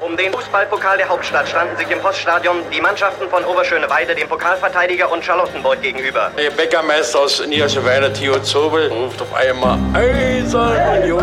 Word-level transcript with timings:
Um 0.00 0.14
den 0.14 0.30
Fußballpokal 0.30 0.98
der 0.98 1.08
Hauptstadt 1.08 1.48
standen 1.48 1.74
sich 1.78 1.90
im 1.90 2.00
Poststadion 2.00 2.58
die 2.70 2.82
Mannschaften 2.82 3.30
von 3.30 3.42
Oberschöneweide, 3.44 4.14
dem 4.14 4.28
Pokalverteidiger 4.28 5.10
und 5.10 5.24
Charlottenburg 5.24 5.80
gegenüber. 5.80 6.30
Der 6.36 6.50
Bäckermeister 6.50 7.20
aus 7.20 7.44
Niederschöneweide, 7.46 8.12
Theo 8.12 8.38
Zobel, 8.40 8.88
ruft 8.88 9.22
auf 9.22 9.34
einmal 9.34 9.78
Eisern 9.94 10.76
Union. 11.00 11.22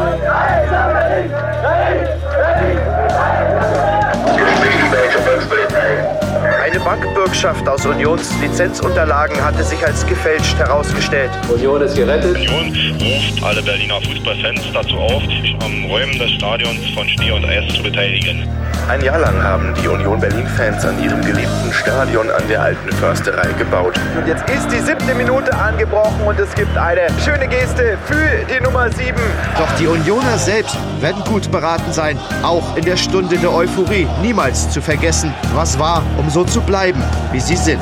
Eine 6.63 6.79
Bankbürgschaft 6.79 7.67
aus 7.67 7.85
Unions 7.85 8.31
Lizenzunterlagen 8.39 9.35
hatte 9.43 9.65
sich 9.65 9.85
als 9.85 10.05
gefälscht 10.05 10.57
herausgestellt. 10.57 11.29
Union 11.53 11.81
ist 11.81 11.93
gerettet. 11.93 12.37
Union 12.37 12.73
ruft 13.01 13.43
alle 13.43 13.61
Berliner 13.61 13.99
Fußballfans 13.99 14.61
dazu 14.73 14.95
auf, 14.95 15.21
sich 15.23 15.57
am 15.61 15.83
Räumen 15.91 16.17
des 16.17 16.31
Stadions 16.31 16.89
von 16.95 17.05
Schnee 17.09 17.31
und 17.31 17.43
Eis 17.43 17.73
zu 17.73 17.83
beteiligen. 17.83 18.47
Ein 18.89 19.01
Jahr 19.01 19.19
lang 19.19 19.41
haben 19.41 19.73
die 19.81 19.87
Union 19.87 20.19
Berlin-Fans 20.19 20.83
an 20.83 21.01
ihrem 21.01 21.21
geliebten 21.21 21.71
Stadion 21.71 22.29
an 22.29 22.45
der 22.49 22.61
alten 22.61 22.91
Försterei 22.91 23.53
gebaut. 23.53 23.97
Und 24.17 24.27
jetzt 24.27 24.43
ist 24.49 24.69
die 24.71 24.79
siebte 24.79 25.15
Minute 25.15 25.55
angebrochen 25.55 26.21
und 26.25 26.37
es 26.37 26.53
gibt 26.53 26.77
eine 26.77 27.07
schöne 27.23 27.47
Geste 27.47 27.97
für 28.05 28.45
die 28.53 28.61
Nummer 28.61 28.91
sieben. 28.91 29.21
Doch 29.57 29.71
die 29.79 29.87
Unioner 29.87 30.37
selbst 30.37 30.77
werden 30.99 31.23
gut 31.23 31.49
beraten 31.49 31.93
sein, 31.93 32.19
auch 32.41 32.75
in 32.75 32.83
der 32.83 32.97
Stunde 32.97 33.37
der 33.37 33.53
Euphorie 33.53 34.05
niemals 34.21 34.69
zu 34.69 34.81
vergessen, 34.81 35.33
was 35.53 35.79
war, 35.79 36.03
um 36.17 36.29
so 36.29 36.43
zu 36.43 36.52
bleiben, 36.61 37.01
wie 37.31 37.39
sie 37.39 37.55
sind. 37.55 37.81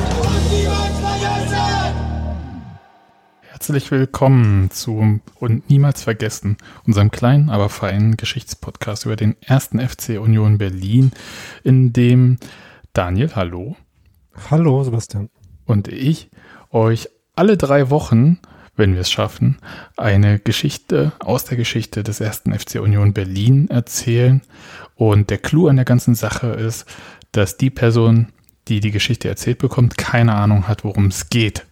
Herzlich 3.42 3.90
willkommen 3.90 4.70
zu 4.70 5.20
und 5.38 5.70
niemals 5.70 6.02
vergessen, 6.02 6.56
unserem 6.84 7.10
kleinen, 7.10 7.50
aber 7.50 7.68
feinen 7.68 8.16
Geschichtspodcast 8.16 9.04
über 9.04 9.16
den 9.16 9.36
ersten 9.40 9.78
FC 9.78 10.18
Union 10.20 10.58
Berlin, 10.58 11.12
in 11.62 11.92
dem 11.92 12.38
Daniel, 12.92 13.30
hallo. 13.34 13.76
Hallo, 14.50 14.82
Sebastian. 14.82 15.30
Und 15.64 15.88
ich 15.88 16.30
euch 16.70 17.08
alle 17.36 17.56
drei 17.56 17.90
Wochen, 17.90 18.38
wenn 18.76 18.94
wir 18.94 19.02
es 19.02 19.10
schaffen, 19.10 19.58
eine 19.96 20.38
Geschichte 20.38 21.12
aus 21.20 21.44
der 21.44 21.56
Geschichte 21.56 22.02
des 22.02 22.20
ersten 22.20 22.58
FC 22.58 22.80
Union 22.80 23.12
Berlin 23.12 23.68
erzählen. 23.68 24.42
Und 24.94 25.30
der 25.30 25.38
Clou 25.38 25.68
an 25.68 25.76
der 25.76 25.84
ganzen 25.84 26.14
Sache 26.14 26.48
ist, 26.48 26.86
dass 27.32 27.56
die 27.56 27.70
Person, 27.70 28.28
die 28.68 28.80
die 28.80 28.90
Geschichte 28.90 29.28
erzählt 29.28 29.58
bekommt, 29.58 29.98
keine 29.98 30.34
Ahnung 30.34 30.68
hat, 30.68 30.84
worum 30.84 31.06
es 31.06 31.28
geht. 31.30 31.66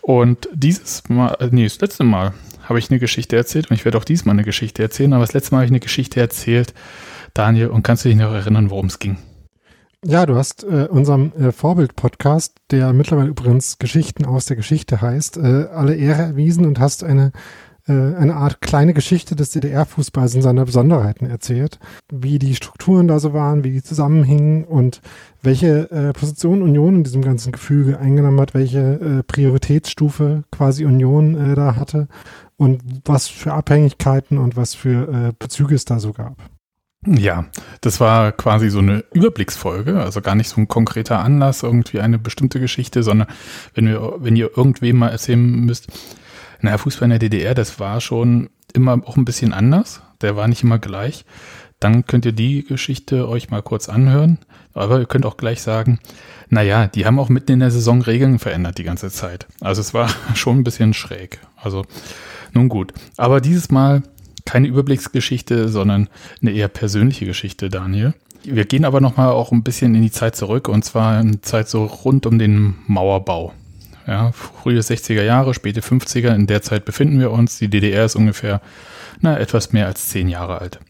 Und 0.00 0.48
dieses 0.54 1.08
Mal, 1.08 1.36
äh, 1.40 1.48
nee, 1.50 1.64
das 1.64 1.80
letzte 1.80 2.04
Mal 2.04 2.32
habe 2.68 2.78
ich 2.78 2.90
eine 2.90 2.98
Geschichte 2.98 3.36
erzählt 3.36 3.70
und 3.70 3.76
ich 3.76 3.84
werde 3.84 3.98
auch 3.98 4.04
diesmal 4.04 4.34
eine 4.34 4.44
Geschichte 4.44 4.82
erzählen, 4.82 5.12
aber 5.12 5.24
das 5.24 5.32
letzte 5.32 5.54
Mal 5.54 5.58
habe 5.58 5.66
ich 5.66 5.70
eine 5.70 5.80
Geschichte 5.80 6.20
erzählt, 6.20 6.74
Daniel, 7.34 7.68
und 7.68 7.82
kannst 7.82 8.04
du 8.04 8.08
dich 8.08 8.18
noch 8.18 8.32
erinnern, 8.32 8.70
worum 8.70 8.86
es 8.86 8.98
ging? 8.98 9.18
Ja, 10.04 10.26
du 10.26 10.36
hast 10.36 10.62
äh, 10.62 10.86
unserem 10.88 11.32
äh, 11.32 11.50
Vorbild-Podcast, 11.50 12.56
der 12.70 12.92
mittlerweile 12.92 13.30
übrigens 13.30 13.78
Geschichten 13.78 14.26
aus 14.26 14.46
der 14.46 14.56
Geschichte 14.56 15.00
heißt, 15.00 15.38
äh, 15.38 15.66
alle 15.72 15.96
Ehre 15.96 16.22
erwiesen 16.22 16.66
und 16.66 16.78
hast 16.78 17.02
eine 17.02 17.32
eine 17.92 18.36
Art 18.36 18.60
kleine 18.60 18.94
Geschichte 18.94 19.34
des 19.34 19.50
DDR-Fußballs 19.50 20.34
in 20.34 20.42
seiner 20.42 20.64
Besonderheiten 20.64 21.26
erzählt, 21.26 21.78
wie 22.12 22.38
die 22.38 22.54
Strukturen 22.54 23.08
da 23.08 23.18
so 23.18 23.32
waren, 23.32 23.64
wie 23.64 23.70
die 23.70 23.82
zusammenhingen 23.82 24.64
und 24.64 25.00
welche 25.42 25.90
äh, 25.90 26.12
Position 26.12 26.62
Union 26.62 26.96
in 26.96 27.04
diesem 27.04 27.22
ganzen 27.22 27.52
Gefüge 27.52 27.98
eingenommen 27.98 28.40
hat, 28.40 28.54
welche 28.54 28.78
äh, 28.78 29.22
Prioritätsstufe 29.22 30.44
quasi 30.50 30.84
Union 30.84 31.34
äh, 31.34 31.54
da 31.54 31.76
hatte 31.76 32.08
und 32.56 32.82
was 33.04 33.28
für 33.28 33.52
Abhängigkeiten 33.52 34.36
und 34.36 34.56
was 34.56 34.74
für 34.74 35.28
äh, 35.28 35.32
Bezüge 35.38 35.74
es 35.74 35.84
da 35.84 36.00
so 36.00 36.12
gab. 36.12 36.36
Ja, 37.06 37.46
das 37.80 38.00
war 38.00 38.32
quasi 38.32 38.70
so 38.70 38.80
eine 38.80 39.04
Überblicksfolge, 39.12 40.00
also 40.00 40.20
gar 40.20 40.34
nicht 40.34 40.48
so 40.48 40.60
ein 40.60 40.66
konkreter 40.66 41.20
Anlass, 41.20 41.62
irgendwie 41.62 42.00
eine 42.00 42.18
bestimmte 42.18 42.58
Geschichte, 42.58 43.04
sondern 43.04 43.28
wenn 43.74 43.86
wir, 43.86 44.14
wenn 44.18 44.34
ihr 44.34 44.50
irgendwem 44.56 44.96
mal 44.96 45.10
erzählen 45.10 45.40
müsst, 45.40 45.86
naja, 46.60 46.78
Fußball 46.78 47.04
in 47.04 47.10
der 47.10 47.18
DDR, 47.18 47.54
das 47.54 47.80
war 47.80 48.00
schon 48.00 48.50
immer 48.72 49.00
auch 49.04 49.16
ein 49.16 49.24
bisschen 49.24 49.52
anders. 49.52 50.02
Der 50.20 50.36
war 50.36 50.48
nicht 50.48 50.62
immer 50.62 50.78
gleich. 50.78 51.24
Dann 51.80 52.06
könnt 52.06 52.26
ihr 52.26 52.32
die 52.32 52.64
Geschichte 52.64 53.28
euch 53.28 53.50
mal 53.50 53.62
kurz 53.62 53.88
anhören. 53.88 54.38
Aber 54.74 54.98
ihr 54.98 55.06
könnt 55.06 55.26
auch 55.26 55.36
gleich 55.36 55.62
sagen, 55.62 55.98
naja, 56.48 56.86
die 56.86 57.06
haben 57.06 57.18
auch 57.18 57.28
mitten 57.28 57.52
in 57.52 57.60
der 57.60 57.70
Saison 57.70 58.02
Regeln 58.02 58.38
verändert 58.38 58.78
die 58.78 58.84
ganze 58.84 59.10
Zeit. 59.10 59.46
Also 59.60 59.80
es 59.80 59.94
war 59.94 60.08
schon 60.34 60.58
ein 60.58 60.64
bisschen 60.64 60.94
schräg. 60.94 61.40
Also 61.56 61.84
nun 62.52 62.68
gut. 62.68 62.92
Aber 63.16 63.40
dieses 63.40 63.70
Mal 63.70 64.02
keine 64.44 64.68
Überblicksgeschichte, 64.68 65.68
sondern 65.68 66.08
eine 66.40 66.52
eher 66.52 66.68
persönliche 66.68 67.26
Geschichte, 67.26 67.68
Daniel. 67.68 68.14
Wir 68.44 68.64
gehen 68.64 68.84
aber 68.84 69.00
nochmal 69.00 69.30
auch 69.30 69.52
ein 69.52 69.62
bisschen 69.62 69.94
in 69.94 70.02
die 70.02 70.10
Zeit 70.10 70.36
zurück 70.36 70.68
und 70.68 70.84
zwar 70.84 71.20
in 71.20 71.42
Zeit 71.42 71.68
so 71.68 71.84
rund 71.84 72.24
um 72.24 72.38
den 72.38 72.76
Mauerbau. 72.86 73.52
Ja, 74.08 74.32
frühe 74.32 74.80
60er 74.80 75.22
Jahre, 75.22 75.52
späte 75.52 75.82
50er, 75.82 76.34
in 76.34 76.46
der 76.46 76.62
Zeit 76.62 76.86
befinden 76.86 77.20
wir 77.20 77.30
uns. 77.30 77.58
Die 77.58 77.68
DDR 77.68 78.06
ist 78.06 78.16
ungefähr, 78.16 78.62
na, 79.20 79.38
etwas 79.38 79.74
mehr 79.74 79.86
als 79.86 80.08
zehn 80.08 80.28
Jahre 80.28 80.62
alt. 80.62 80.80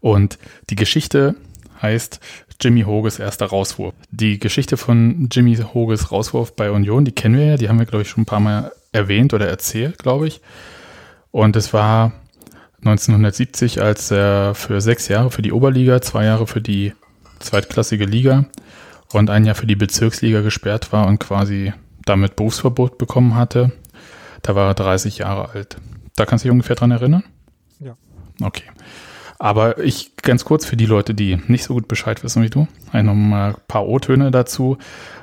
Und 0.00 0.40
die 0.70 0.74
Geschichte 0.74 1.36
heißt 1.80 2.18
Jimmy 2.60 2.82
Hoges 2.82 3.20
erster 3.20 3.46
Rauswurf. 3.46 3.94
Die 4.10 4.40
Geschichte 4.40 4.76
von 4.76 5.28
Jimmy 5.30 5.54
Hoges 5.54 6.10
Rauswurf 6.10 6.56
bei 6.56 6.72
Union, 6.72 7.04
die 7.04 7.12
kennen 7.12 7.36
wir 7.36 7.46
ja, 7.46 7.56
die 7.56 7.68
haben 7.68 7.78
wir, 7.78 7.86
glaube 7.86 8.02
ich, 8.02 8.08
schon 8.08 8.22
ein 8.22 8.26
paar 8.26 8.40
Mal 8.40 8.72
erwähnt 8.90 9.32
oder 9.32 9.46
erzählt, 9.46 9.98
glaube 9.98 10.26
ich. 10.26 10.40
Und 11.30 11.54
es 11.54 11.72
war 11.72 12.10
1970, 12.78 13.80
als 13.80 14.10
er 14.10 14.56
für 14.56 14.80
sechs 14.80 15.06
Jahre 15.06 15.30
für 15.30 15.42
die 15.42 15.52
Oberliga, 15.52 16.02
zwei 16.02 16.24
Jahre 16.24 16.48
für 16.48 16.60
die 16.60 16.92
zweitklassige 17.38 18.04
Liga 18.04 18.46
und 19.12 19.30
ein 19.30 19.44
Jahr 19.44 19.54
für 19.54 19.66
die 19.66 19.76
Bezirksliga 19.76 20.40
gesperrt 20.40 20.92
war 20.92 21.06
und 21.06 21.20
quasi 21.20 21.72
damit 22.04 22.36
Berufsverbot 22.36 22.98
bekommen 22.98 23.34
hatte. 23.34 23.72
Da 24.42 24.54
war 24.54 24.68
er 24.68 24.74
30 24.74 25.18
Jahre 25.18 25.50
alt. 25.50 25.76
Da 26.16 26.26
kannst 26.26 26.44
du 26.44 26.48
dich 26.48 26.52
ungefähr 26.52 26.76
dran 26.76 26.90
erinnern? 26.90 27.24
Ja. 27.80 27.96
Okay. 28.42 28.64
Aber 29.38 29.78
ich 29.78 30.16
ganz 30.16 30.44
kurz 30.44 30.64
für 30.64 30.76
die 30.76 30.86
Leute, 30.86 31.14
die 31.14 31.38
nicht 31.48 31.64
so 31.64 31.74
gut 31.74 31.88
Bescheid 31.88 32.22
wissen 32.22 32.42
wie 32.42 32.50
du, 32.50 32.68
ein 32.92 33.56
paar 33.68 33.86
O-Töne 33.86 34.30
dazu, 34.30 34.78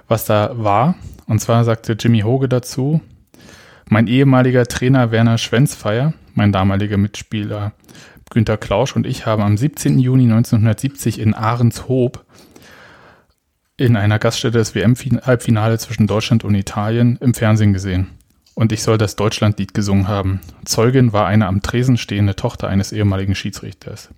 was 0.08 0.26
da 0.26 0.52
war. 0.54 0.96
Und 1.28 1.40
zwar 1.40 1.64
sagte 1.64 1.94
Jimmy 1.94 2.22
Hoge 2.22 2.50
dazu, 2.50 3.02
mein 3.90 4.08
ehemaliger 4.08 4.66
Trainer 4.68 5.12
Werner 5.12 5.38
Schwenzfeier, 5.38 6.14
mein 6.34 6.52
damaliger 6.52 6.98
Mitspieler 6.98 7.74
Günter 8.30 8.58
Klausch 8.58 8.96
und 8.96 9.06
ich 9.06 9.26
haben 9.26 9.44
am 9.44 9.58
17. 9.58 10.00
Juni 10.00 10.24
1970 10.24 11.20
in 11.20 11.34
Ahrenshoop 11.34 12.24
in 13.82 13.98
einer 13.98 14.20
Gaststätte 14.20 14.60
des 14.60 14.76
WM-Halbfinale 14.76 15.80
zwischen 15.80 16.06
Deutschland 16.06 16.44
und 16.44 16.54
Italien 16.54 17.18
im 17.20 17.34
Fernsehen 17.34 17.74
gesehen. 17.74 18.08
Und 18.54 18.72
ich 18.72 18.84
soll 18.84 19.00
das 19.00 19.16
Deutschlandlied 19.16 19.74
gesungen 19.74 20.08
haben. 20.08 20.40
Zeugin 20.66 21.14
war 21.14 21.26
eine 21.26 21.48
am 21.48 21.64
Tresen 21.64 21.98
stehende 21.98 22.36
Tochter 22.36 22.68
eines 22.68 22.92
ehemaligen 22.92 23.34
Schiedsrichters. 23.34 24.10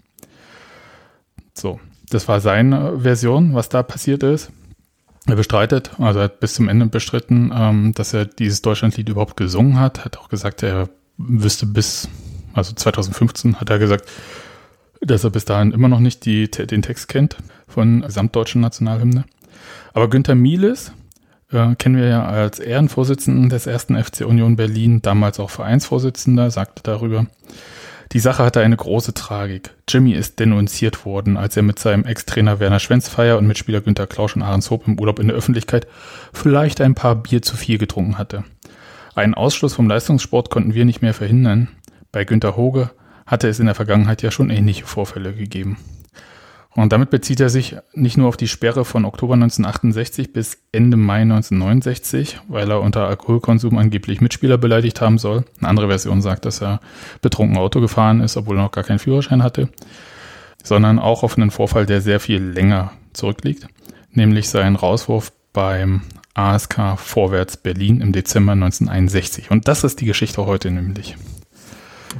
So, 1.53 1.79
das 2.09 2.27
war 2.27 2.41
seine 2.41 2.99
Version, 2.99 3.53
was 3.53 3.69
da 3.69 3.83
passiert 3.83 4.23
ist. 4.23 4.51
Er 5.27 5.37
bestreitet, 5.37 5.91
also 5.97 6.19
er 6.19 6.25
hat 6.25 6.41
bis 6.41 6.55
zum 6.55 6.67
Ende 6.67 6.87
bestritten, 6.87 7.53
ähm, 7.55 7.93
dass 7.93 8.13
er 8.13 8.25
dieses 8.25 8.61
Deutschlandlied 8.61 9.07
überhaupt 9.07 9.37
gesungen 9.37 9.79
hat. 9.79 10.03
Hat 10.03 10.17
auch 10.17 10.27
gesagt, 10.27 10.61
er 10.63 10.89
wüsste 11.17 11.65
bis, 11.65 12.09
also 12.53 12.73
2015 12.73 13.61
hat 13.61 13.69
er 13.69 13.79
gesagt, 13.79 14.09
dass 14.99 15.23
er 15.23 15.29
bis 15.29 15.45
dahin 15.45 15.71
immer 15.71 15.87
noch 15.87 16.01
nicht 16.01 16.25
die, 16.25 16.51
den 16.51 16.81
Text 16.81 17.07
kennt 17.07 17.37
von 17.67 18.01
gesamtdeutschen 18.01 18.59
Nationalhymne. 18.59 19.23
Aber 19.93 20.09
Günther 20.09 20.35
Mieles 20.35 20.91
äh, 21.51 21.75
kennen 21.75 21.97
wir 21.97 22.07
ja 22.07 22.25
als 22.25 22.59
Ehrenvorsitzenden 22.59 23.49
des 23.49 23.67
ersten 23.67 24.01
FC 24.01 24.21
Union 24.21 24.55
Berlin, 24.55 25.01
damals 25.01 25.39
auch 25.39 25.49
Vereinsvorsitzender, 25.49 26.51
sagte 26.51 26.83
darüber, 26.83 27.27
die 28.11 28.19
Sache 28.19 28.43
hatte 28.43 28.61
eine 28.61 28.77
große 28.77 29.15
Tragik. 29.15 29.71
Jimmy 29.87 30.11
ist 30.11 30.39
denunziert 30.39 31.03
worden, 31.03 31.35
als 31.35 31.57
er 31.57 31.63
mit 31.63 31.79
seinem 31.79 32.05
Ex-Trainer 32.05 32.59
Werner 32.59 32.79
Schwenzfeier 32.79 33.39
und 33.39 33.47
Mitspieler 33.47 33.81
Günter 33.81 34.05
Klausch 34.05 34.35
und 34.35 34.43
Ahrenshoop 34.43 34.87
im 34.87 34.99
Urlaub 34.99 35.17
in 35.17 35.29
der 35.29 35.37
Öffentlichkeit 35.37 35.87
vielleicht 36.31 36.79
ein 36.79 36.93
paar 36.93 37.15
Bier 37.15 37.41
zu 37.41 37.57
viel 37.57 37.79
getrunken 37.79 38.19
hatte. 38.19 38.43
Einen 39.15 39.33
Ausschluss 39.33 39.73
vom 39.73 39.87
Leistungssport 39.87 40.51
konnten 40.51 40.75
wir 40.75 40.85
nicht 40.85 41.01
mehr 41.01 41.15
verhindern. 41.15 41.69
Bei 42.11 42.23
Günter 42.23 42.55
Hoge 42.55 42.91
hatte 43.25 43.47
es 43.47 43.59
in 43.59 43.65
der 43.65 43.75
Vergangenheit 43.75 44.21
ja 44.21 44.29
schon 44.29 44.51
ähnliche 44.51 44.85
Vorfälle 44.85 45.33
gegeben. 45.33 45.77
Und 46.75 46.91
damit 46.91 47.11
bezieht 47.11 47.39
er 47.39 47.49
sich 47.49 47.75
nicht 47.93 48.17
nur 48.17 48.27
auf 48.27 48.37
die 48.37 48.47
Sperre 48.47 48.83
von 48.83 49.05
Oktober 49.05 49.35
1968 49.35 50.33
bis 50.33 50.57
Ende 50.71 50.97
Mai 50.97 51.21
1969, 51.21 52.39
weil 52.47 52.71
er 52.71 52.81
unter 52.81 53.07
Alkoholkonsum 53.07 53.77
angeblich 53.77 54.21
Mitspieler 54.21 54.57
beleidigt 54.57 54.99
haben 54.99 55.19
soll. 55.19 55.45
Eine 55.59 55.69
andere 55.69 55.87
Version 55.89 56.21
sagt, 56.21 56.45
dass 56.45 56.61
er 56.61 56.79
betrunken 57.21 57.57
Auto 57.57 57.79
gefahren 57.79 58.21
ist, 58.21 58.37
obwohl 58.37 58.57
er 58.57 58.63
noch 58.63 58.71
gar 58.71 58.83
keinen 58.83 58.99
Führerschein 58.99 59.43
hatte. 59.43 59.69
Sondern 60.63 60.97
auch 60.97 61.21
auf 61.23 61.37
einen 61.37 61.51
Vorfall, 61.51 61.85
der 61.85 62.01
sehr 62.01 62.19
viel 62.19 62.41
länger 62.41 62.93
zurückliegt, 63.13 63.67
nämlich 64.11 64.49
seinen 64.49 64.75
Rauswurf 64.75 65.31
beim 65.51 66.01
ASK 66.33 66.97
Vorwärts 66.97 67.57
Berlin 67.57 68.01
im 68.01 68.13
Dezember 68.13 68.53
1961. 68.53 69.51
Und 69.51 69.67
das 69.67 69.83
ist 69.83 70.01
die 70.01 70.05
Geschichte 70.05 70.45
heute 70.47 70.71
nämlich. 70.71 71.15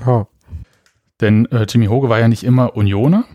Oh. 0.06 0.26
Denn 1.22 1.46
äh, 1.48 1.66
Jimmy 1.68 1.88
Hoge 1.88 2.10
war 2.10 2.20
ja 2.20 2.28
nicht 2.28 2.44
immer 2.44 2.76
Unioner, 2.76 3.26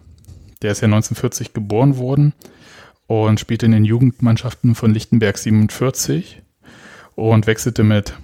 Der 0.63 0.73
ist 0.73 0.81
ja 0.81 0.87
1940 0.87 1.53
geboren 1.53 1.99
worden 1.99 2.33
und 3.07 3.41
spielte 3.41 3.67
in 3.67 3.73
den 3.73 3.85
Jugendmannschaften 3.85 4.75
von 4.75 4.93
Lichtenberg 4.93 5.39
47 5.39 6.43
und 7.15 7.47
wechselte 7.47 7.85
mit 7.85 8.15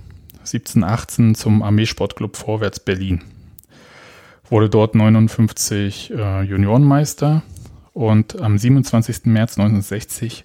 17, 0.43 0.85
18 0.85 1.35
zum 1.35 1.63
Armeesportclub 1.63 2.37
Vorwärts 2.37 2.81
Berlin. 2.81 3.23
Wurde 4.49 4.69
dort 4.69 4.95
59 4.95 6.13
äh, 6.13 6.43
Juniorenmeister 6.43 7.43
und 7.93 8.41
am 8.41 8.59
27. 8.59 9.25
März 9.25 9.59
1960 9.59 10.45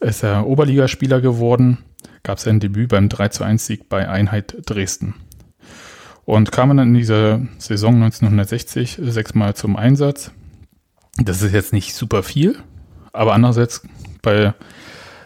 ist 0.00 0.22
er 0.22 0.46
Oberligaspieler 0.46 1.20
geworden, 1.20 1.78
gab 2.22 2.38
sein 2.38 2.60
Debüt 2.60 2.90
beim 2.90 3.08
3 3.08 3.28
zu 3.28 3.44
1 3.44 3.66
Sieg 3.66 3.88
bei 3.88 4.08
Einheit 4.08 4.56
Dresden. 4.66 5.14
Und 6.24 6.52
kam 6.52 6.68
dann 6.68 6.88
in 6.88 6.94
dieser 6.94 7.40
Saison 7.58 7.94
1960 7.94 8.98
sechsmal 9.02 9.54
zum 9.54 9.76
Einsatz. 9.76 10.30
Das 11.18 11.42
ist 11.42 11.52
jetzt 11.52 11.72
nicht 11.72 11.94
super 11.94 12.22
viel, 12.22 12.58
aber 13.12 13.34
andererseits 13.34 13.86
bei 14.22 14.54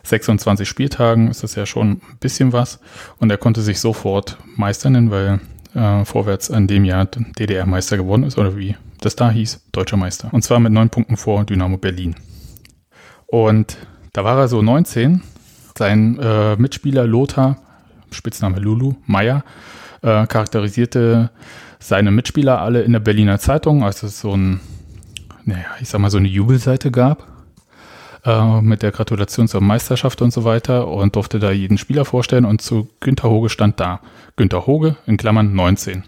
26 0.02 0.69
Spieltagen 0.69 1.29
ist 1.29 1.43
das 1.43 1.55
ja 1.55 1.67
schon 1.67 1.93
ein 1.93 2.19
bisschen 2.20 2.52
was. 2.52 2.81
Und 3.19 3.31
er 3.31 3.38
konnte 3.38 3.62
sich 3.62 3.81
sofort 3.81 4.38
Meister 4.56 4.90
nennen, 4.90 5.11
weil 5.11 5.40
äh, 5.75 6.05
vorwärts 6.05 6.50
an 6.50 6.67
dem 6.67 6.85
Jahr 6.85 7.06
DDR-Meister 7.06 7.96
geworden 7.96 8.25
ist 8.25 8.38
oder 8.38 8.56
wie 8.56 8.76
das 9.00 9.17
da 9.17 9.31
hieß, 9.31 9.61
deutscher 9.73 9.96
Meister. 9.96 10.29
Und 10.32 10.43
zwar 10.43 10.61
mit 10.61 10.73
neun 10.73 10.90
Punkten 10.90 11.17
vor 11.17 11.44
Dynamo 11.44 11.79
Berlin. 11.79 12.17
Und 13.26 13.76
da 14.12 14.25
war 14.25 14.38
er 14.38 14.49
so 14.49 14.62
19. 14.62 15.23
Sein 15.76 16.19
äh, 16.19 16.56
Mitspieler 16.56 17.06
Lothar, 17.06 17.58
Spitzname 18.11 18.58
Lulu, 18.58 18.94
Meyer, 19.06 19.44
äh, 20.02 20.26
charakterisierte 20.26 21.31
seine 21.79 22.11
Mitspieler 22.11 22.61
alle 22.61 22.82
in 22.82 22.93
der 22.93 23.00
Berliner 23.00 23.38
Zeitung, 23.38 23.84
als 23.84 24.02
es 24.02 24.20
so 24.20 24.37
ein, 24.37 24.61
naja, 25.49 25.67
ich 25.81 25.89
sag 25.89 26.00
mal, 26.00 26.11
so 26.11 26.19
eine 26.19 26.29
Jubelseite 26.29 26.91
gab 26.91 27.27
äh, 28.25 28.61
mit 28.61 28.83
der 28.83 28.93
Gratulation 28.93 29.49
zur 29.49 29.62
Meisterschaft 29.62 30.21
und 30.21 30.31
so 30.31 30.45
weiter 30.45 30.89
und 30.89 31.17
durfte 31.17 31.39
da 31.39 31.50
jeden 31.50 31.79
Spieler 31.79 32.05
vorstellen 32.05 32.45
und 32.45 32.61
zu 32.61 32.91
Günter 33.00 33.31
Hoge 33.31 33.49
stand 33.49 33.81
da. 33.81 34.00
Günter 34.37 34.67
Hoge, 34.67 34.97
in 35.06 35.17
Klammern 35.17 35.55
19. 35.55 36.05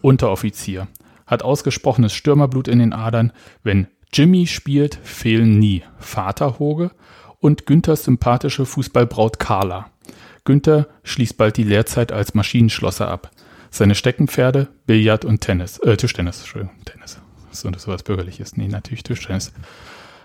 Unteroffizier. 0.00 0.86
Hat 1.26 1.42
ausgesprochenes 1.42 2.14
Stürmerblut 2.14 2.68
in 2.68 2.78
den 2.78 2.92
Adern. 2.92 3.32
Wenn 3.64 3.88
Jimmy 4.12 4.46
spielt, 4.46 4.94
fehlen 5.02 5.58
nie 5.58 5.82
Vater 5.98 6.60
Hoge 6.60 6.92
und 7.40 7.66
Günthers 7.66 8.04
sympathische 8.04 8.64
Fußballbraut 8.64 9.40
Carla. 9.40 9.90
Günther 10.44 10.86
schließt 11.02 11.36
bald 11.36 11.56
die 11.56 11.64
Lehrzeit 11.64 12.12
als 12.12 12.32
Maschinenschlosser 12.34 13.08
ab. 13.08 13.30
Seine 13.70 13.96
Steckenpferde, 13.96 14.68
Billard 14.86 15.24
und 15.24 15.40
Tennis, 15.40 15.78
äh, 15.80 15.96
Tischtennis, 15.96 16.38
Entschuldigung, 16.38 16.74
Tennis. 16.84 17.20
So, 17.50 17.70
das 17.70 17.88
was 17.88 18.02
Bürgerliches. 18.02 18.56
Nee, 18.56 18.68
natürlich 18.68 19.02
Tischtennis. 19.02 19.52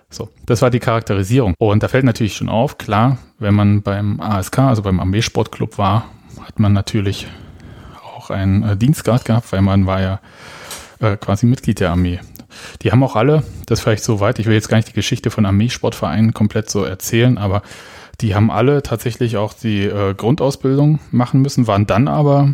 So, 0.09 0.29
das 0.45 0.61
war 0.61 0.69
die 0.69 0.79
Charakterisierung. 0.79 1.55
Und 1.57 1.81
da 1.81 1.87
fällt 1.87 2.03
natürlich 2.03 2.35
schon 2.35 2.49
auf, 2.49 2.77
klar, 2.77 3.17
wenn 3.39 3.55
man 3.55 3.81
beim 3.81 4.19
ASK, 4.19 4.59
also 4.59 4.83
beim 4.83 4.99
Armeesportclub 4.99 5.77
war, 5.77 6.05
hat 6.39 6.59
man 6.59 6.73
natürlich 6.73 7.27
auch 8.05 8.29
einen 8.29 8.63
äh, 8.63 8.77
Dienstgrad 8.77 9.25
gehabt, 9.25 9.51
weil 9.51 9.61
man 9.61 9.85
war 9.85 10.01
ja 10.01 10.19
äh, 10.99 11.17
quasi 11.17 11.45
Mitglied 11.45 11.79
der 11.79 11.91
Armee. 11.91 12.19
Die 12.81 12.91
haben 12.91 13.03
auch 13.03 13.15
alle, 13.15 13.43
das 13.65 13.81
vielleicht 13.81 14.03
so 14.03 14.19
weit, 14.19 14.37
ich 14.37 14.45
will 14.45 14.53
jetzt 14.53 14.69
gar 14.69 14.77
nicht 14.77 14.89
die 14.89 14.93
Geschichte 14.93 15.31
von 15.31 15.45
Armeesportvereinen 15.45 16.33
komplett 16.33 16.69
so 16.69 16.83
erzählen, 16.83 17.39
aber 17.39 17.63
die 18.21 18.35
haben 18.35 18.51
alle 18.51 18.83
tatsächlich 18.83 19.37
auch 19.37 19.53
die 19.53 19.85
äh, 19.85 20.13
Grundausbildung 20.13 20.99
machen 21.11 21.41
müssen, 21.41 21.65
waren 21.65 21.87
dann 21.87 22.07
aber 22.07 22.53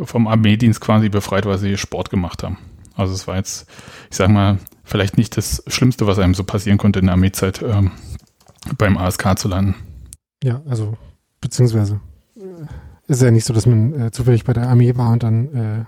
vom 0.00 0.28
Armeedienst 0.28 0.80
quasi 0.80 1.08
befreit, 1.08 1.46
weil 1.46 1.58
sie 1.58 1.76
Sport 1.76 2.10
gemacht 2.10 2.42
haben. 2.42 2.58
Also 2.94 3.14
es 3.14 3.26
war 3.26 3.36
jetzt, 3.36 3.68
ich 4.10 4.16
sag 4.16 4.28
mal, 4.28 4.58
vielleicht 4.84 5.16
nicht 5.16 5.36
das 5.36 5.62
Schlimmste, 5.66 6.06
was 6.06 6.18
einem 6.18 6.34
so 6.34 6.44
passieren 6.44 6.78
konnte 6.78 6.98
in 6.98 7.06
der 7.06 7.14
Armeezeit, 7.14 7.62
ähm, 7.62 7.92
beim 8.76 8.96
ASK 8.96 9.38
zu 9.38 9.48
landen. 9.48 9.74
Ja, 10.42 10.62
also 10.66 10.96
beziehungsweise 11.40 12.00
äh, 12.36 13.10
ist 13.10 13.22
ja 13.22 13.30
nicht 13.30 13.44
so, 13.44 13.54
dass 13.54 13.66
man 13.66 13.92
äh, 14.00 14.10
zufällig 14.10 14.44
bei 14.44 14.52
der 14.52 14.68
Armee 14.68 14.96
war 14.96 15.12
und 15.12 15.22
dann 15.22 15.54
äh, 15.54 15.84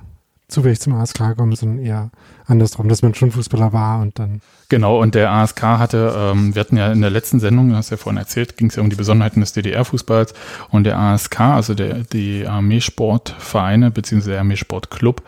zufällig 0.49 0.81
zum 0.81 0.95
ASK 0.95 1.37
kommt, 1.37 1.57
sondern 1.57 1.85
eher 1.85 2.11
andersrum, 2.47 2.89
dass 2.89 3.03
man 3.03 3.15
schon 3.15 3.31
Fußballer 3.31 3.73
war 3.73 4.01
und 4.01 4.19
dann. 4.19 4.41
Genau, 4.69 5.01
und 5.01 5.15
der 5.15 5.31
ASK 5.31 5.63
hatte, 5.63 6.15
ähm, 6.17 6.55
wir 6.55 6.61
hatten 6.61 6.77
ja 6.77 6.93
in 6.93 7.01
der 7.01 7.11
letzten 7.11 7.41
Sendung, 7.41 7.71
du 7.71 7.77
hast 7.77 7.91
ja 7.91 7.97
vorhin 7.97 8.19
erzählt, 8.19 8.57
ging 8.57 8.69
es 8.69 8.77
ja 8.77 8.83
um 8.83 8.91
die 8.91 8.97
Besonderheiten 8.97 9.41
des 9.41 9.53
DDR-Fußballs 9.53 10.35
und 10.71 10.85
der 10.85 10.99
ASK, 10.99 11.41
also 11.41 11.75
der, 11.75 12.05
die 12.05 12.47
Armeesportvereine 12.47 13.91
bzw. 13.91 14.31
der 14.31 14.39
Armeesportclub, 14.39 15.23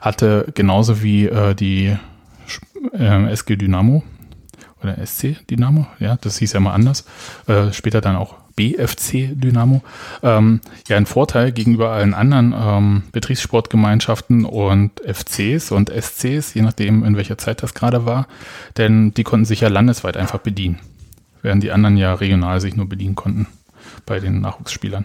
hatte 0.00 0.50
genauso 0.54 1.02
wie 1.02 1.26
äh, 1.26 1.54
die 1.54 1.96
äh, 2.92 3.32
SG 3.32 3.56
Dynamo 3.56 4.02
oder 4.82 5.04
SC 5.04 5.46
Dynamo, 5.48 5.86
ja, 5.98 6.16
das 6.20 6.38
hieß 6.38 6.52
ja 6.52 6.60
mal 6.60 6.72
anders, 6.72 7.04
äh, 7.46 7.72
später 7.72 8.00
dann 8.00 8.16
auch 8.16 8.36
BFC 8.58 9.30
Dynamo, 9.40 9.82
ähm, 10.24 10.60
ja 10.88 10.96
ein 10.96 11.06
Vorteil 11.06 11.52
gegenüber 11.52 11.90
allen 11.90 12.12
anderen 12.12 12.52
ähm, 12.58 13.02
Betriebssportgemeinschaften 13.12 14.44
und 14.44 15.00
FCs 15.00 15.70
und 15.70 15.90
SCs, 15.90 16.54
je 16.54 16.62
nachdem 16.62 17.04
in 17.04 17.16
welcher 17.16 17.38
Zeit 17.38 17.62
das 17.62 17.72
gerade 17.72 18.04
war, 18.04 18.26
denn 18.76 19.14
die 19.14 19.22
konnten 19.22 19.44
sich 19.44 19.60
ja 19.60 19.68
landesweit 19.68 20.16
einfach 20.16 20.40
bedienen, 20.40 20.80
während 21.40 21.62
die 21.62 21.70
anderen 21.70 21.96
ja 21.96 22.14
regional 22.14 22.60
sich 22.60 22.74
nur 22.74 22.88
bedienen 22.88 23.14
konnten 23.14 23.46
bei 24.06 24.18
den 24.18 24.40
Nachwuchsspielern. 24.40 25.04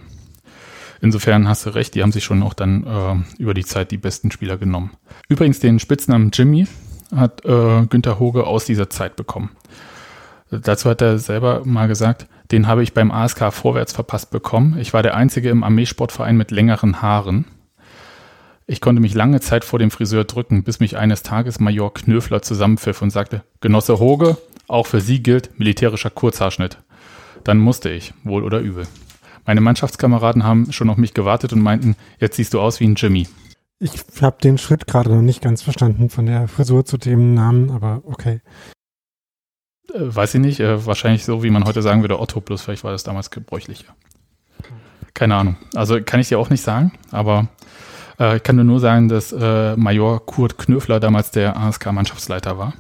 Insofern 1.00 1.48
hast 1.48 1.68
du 1.68 1.70
recht, 1.70 1.94
die 1.94 2.02
haben 2.02 2.12
sich 2.12 2.24
schon 2.24 2.42
auch 2.42 2.56
dann 2.56 2.88
äh, 2.88 3.42
über 3.42 3.54
die 3.54 3.66
Zeit 3.66 3.92
die 3.92 3.98
besten 3.98 4.32
Spieler 4.32 4.58
genommen. 4.58 4.92
Übrigens 5.30 5.60
den 5.60 5.78
Spitznamen 5.78 6.32
Jimmy 6.34 6.66
hat 7.16 7.46
äh, 7.46 7.86
Günther 7.86 8.18
Hoge 8.18 8.48
aus 8.48 8.66
dieser 8.66 8.90
Zeit 8.90 9.16
bekommen. 9.16 9.52
Dazu 10.50 10.90
hat 10.90 11.02
er 11.02 11.20
selber 11.20 11.62
mal 11.66 11.88
gesagt, 11.88 12.28
den 12.52 12.68
habe 12.68 12.84
ich 12.84 12.94
beim 12.94 13.12
ASK 13.12 13.52
vorwärts 13.54 13.94
verpasst 13.94 14.32
bekommen. 14.32 14.78
Ich 14.80 14.94
war 14.94 15.04
der 15.04 15.16
Einzige 15.16 15.50
im 15.50 15.64
Armeesportverein 15.64 16.38
mit 16.38 16.52
längeren 16.52 17.02
Haaren. 17.02 17.46
Ich 18.66 18.80
konnte 18.80 19.02
mich 19.02 19.14
lange 19.14 19.42
Zeit 19.42 19.66
vor 19.66 19.80
dem 19.80 19.92
Friseur 19.92 20.24
drücken, 20.24 20.64
bis 20.64 20.80
mich 20.80 20.98
eines 20.98 21.24
Tages 21.24 21.60
Major 21.60 21.94
Knöfler 21.94 22.42
zusammenpfiff 22.42 23.02
und 23.02 23.10
sagte, 23.10 23.44
Genosse 23.60 24.00
Hoge, 24.00 24.38
auch 24.68 24.88
für 24.88 25.02
Sie 25.02 25.22
gilt 25.22 25.60
militärischer 25.60 26.10
Kurzhaarschnitt. 26.10 26.78
Dann 27.44 27.58
musste 27.58 27.90
ich, 27.90 28.14
wohl 28.24 28.44
oder 28.44 28.60
übel. 28.60 28.88
Meine 29.46 29.60
Mannschaftskameraden 29.60 30.46
haben 30.46 30.72
schon 30.72 30.90
auf 30.90 30.98
mich 30.98 31.14
gewartet 31.14 31.52
und 31.52 31.62
meinten, 31.62 31.96
jetzt 32.20 32.38
siehst 32.38 32.54
du 32.54 32.62
aus 32.62 32.80
wie 32.80 32.88
ein 32.88 32.96
Jimmy. 32.96 33.28
Ich 33.80 33.92
habe 34.22 34.38
den 34.42 34.58
Schritt 34.58 34.88
gerade 34.88 35.14
noch 35.14 35.22
nicht 35.22 35.42
ganz 35.42 35.62
verstanden 35.62 36.10
von 36.10 36.26
der 36.26 36.48
Frisur 36.48 36.86
zu 36.86 36.98
dem 36.98 37.34
Namen, 37.34 37.70
aber 37.70 38.02
okay. 38.06 38.40
Äh, 39.94 40.16
weiß 40.16 40.36
ich 40.36 40.42
nicht, 40.42 40.60
äh, 40.60 40.86
wahrscheinlich 40.86 41.26
so, 41.26 41.44
wie 41.44 41.50
man 41.50 41.66
heute 41.66 41.82
sagen 41.82 42.02
würde, 42.02 42.20
Otto, 42.20 42.42
plus 42.42 42.62
vielleicht 42.62 42.84
war 42.84 42.92
das 42.92 43.04
damals 43.04 43.32
gebräuchlicher. 43.32 43.96
Keine 45.14 45.36
Ahnung. 45.36 45.58
Also 45.76 46.02
kann 46.04 46.20
ich 46.20 46.30
dir 46.30 46.40
auch 46.40 46.50
nicht 46.50 46.64
sagen, 46.64 46.94
aber 47.12 47.48
äh, 48.20 48.38
ich 48.38 48.44
kann 48.44 48.58
dir 48.58 48.64
nur 48.64 48.80
sagen, 48.80 49.10
dass 49.10 49.32
äh, 49.32 49.76
Major 49.76 50.26
Kurt 50.26 50.58
Knöfler 50.58 51.00
damals 51.00 51.32
der 51.32 51.56
ASK-Mannschaftsleiter 51.58 52.58
war. 52.58 52.74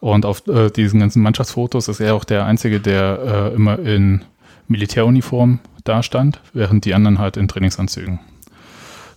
Und 0.00 0.26
auf 0.26 0.46
äh, 0.46 0.70
diesen 0.70 1.00
ganzen 1.00 1.22
Mannschaftsfotos 1.22 1.88
ist 1.88 2.00
er 2.00 2.14
auch 2.14 2.24
der 2.24 2.44
Einzige, 2.44 2.80
der 2.80 3.50
äh, 3.52 3.54
immer 3.54 3.78
in 3.78 4.24
Militäruniform 4.68 5.60
dastand, 5.84 6.40
während 6.52 6.84
die 6.84 6.94
anderen 6.94 7.18
halt 7.18 7.36
in 7.36 7.48
Trainingsanzügen 7.48 8.20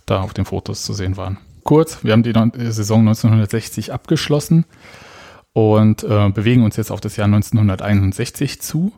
da 0.06 0.22
auf 0.22 0.32
den 0.32 0.46
Fotos 0.46 0.82
zu 0.82 0.94
sehen 0.94 1.16
waren. 1.16 1.38
Kurz, 1.62 2.02
wir 2.02 2.12
haben 2.12 2.22
die 2.22 2.32
Saison 2.72 3.00
1960 3.00 3.92
abgeschlossen 3.92 4.64
und 5.52 6.04
äh, 6.04 6.28
bewegen 6.30 6.64
uns 6.64 6.76
jetzt 6.76 6.90
auf 6.90 7.00
das 7.00 7.16
Jahr 7.16 7.26
1961 7.26 8.60
zu. 8.60 8.92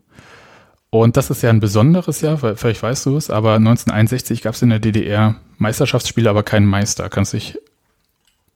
Und 0.91 1.17
das 1.17 1.31
ist 1.31 1.43
ja 1.43 1.49
ein 1.49 1.61
besonderes 1.61 2.21
Jahr, 2.21 2.43
weil 2.43 2.57
vielleicht 2.57 2.83
weißt 2.83 3.07
du 3.07 3.17
es, 3.17 3.31
aber 3.31 3.55
1961 3.55 4.43
gab 4.43 4.55
es 4.55 4.63
in 4.63 4.69
der 4.69 4.79
DDR 4.79 5.37
Meisterschaftsspiele, 5.57 6.29
aber 6.29 6.43
keinen 6.43 6.67
Meister. 6.67 7.09
Kannst 7.09 7.33
du 7.33 7.39
dich, 7.39 7.59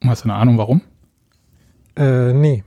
hast 0.05 0.25
du 0.25 0.29
eine 0.29 0.35
Ahnung, 0.38 0.59
warum? 0.59 0.83
Äh, 1.97 2.35
nee. 2.35 2.62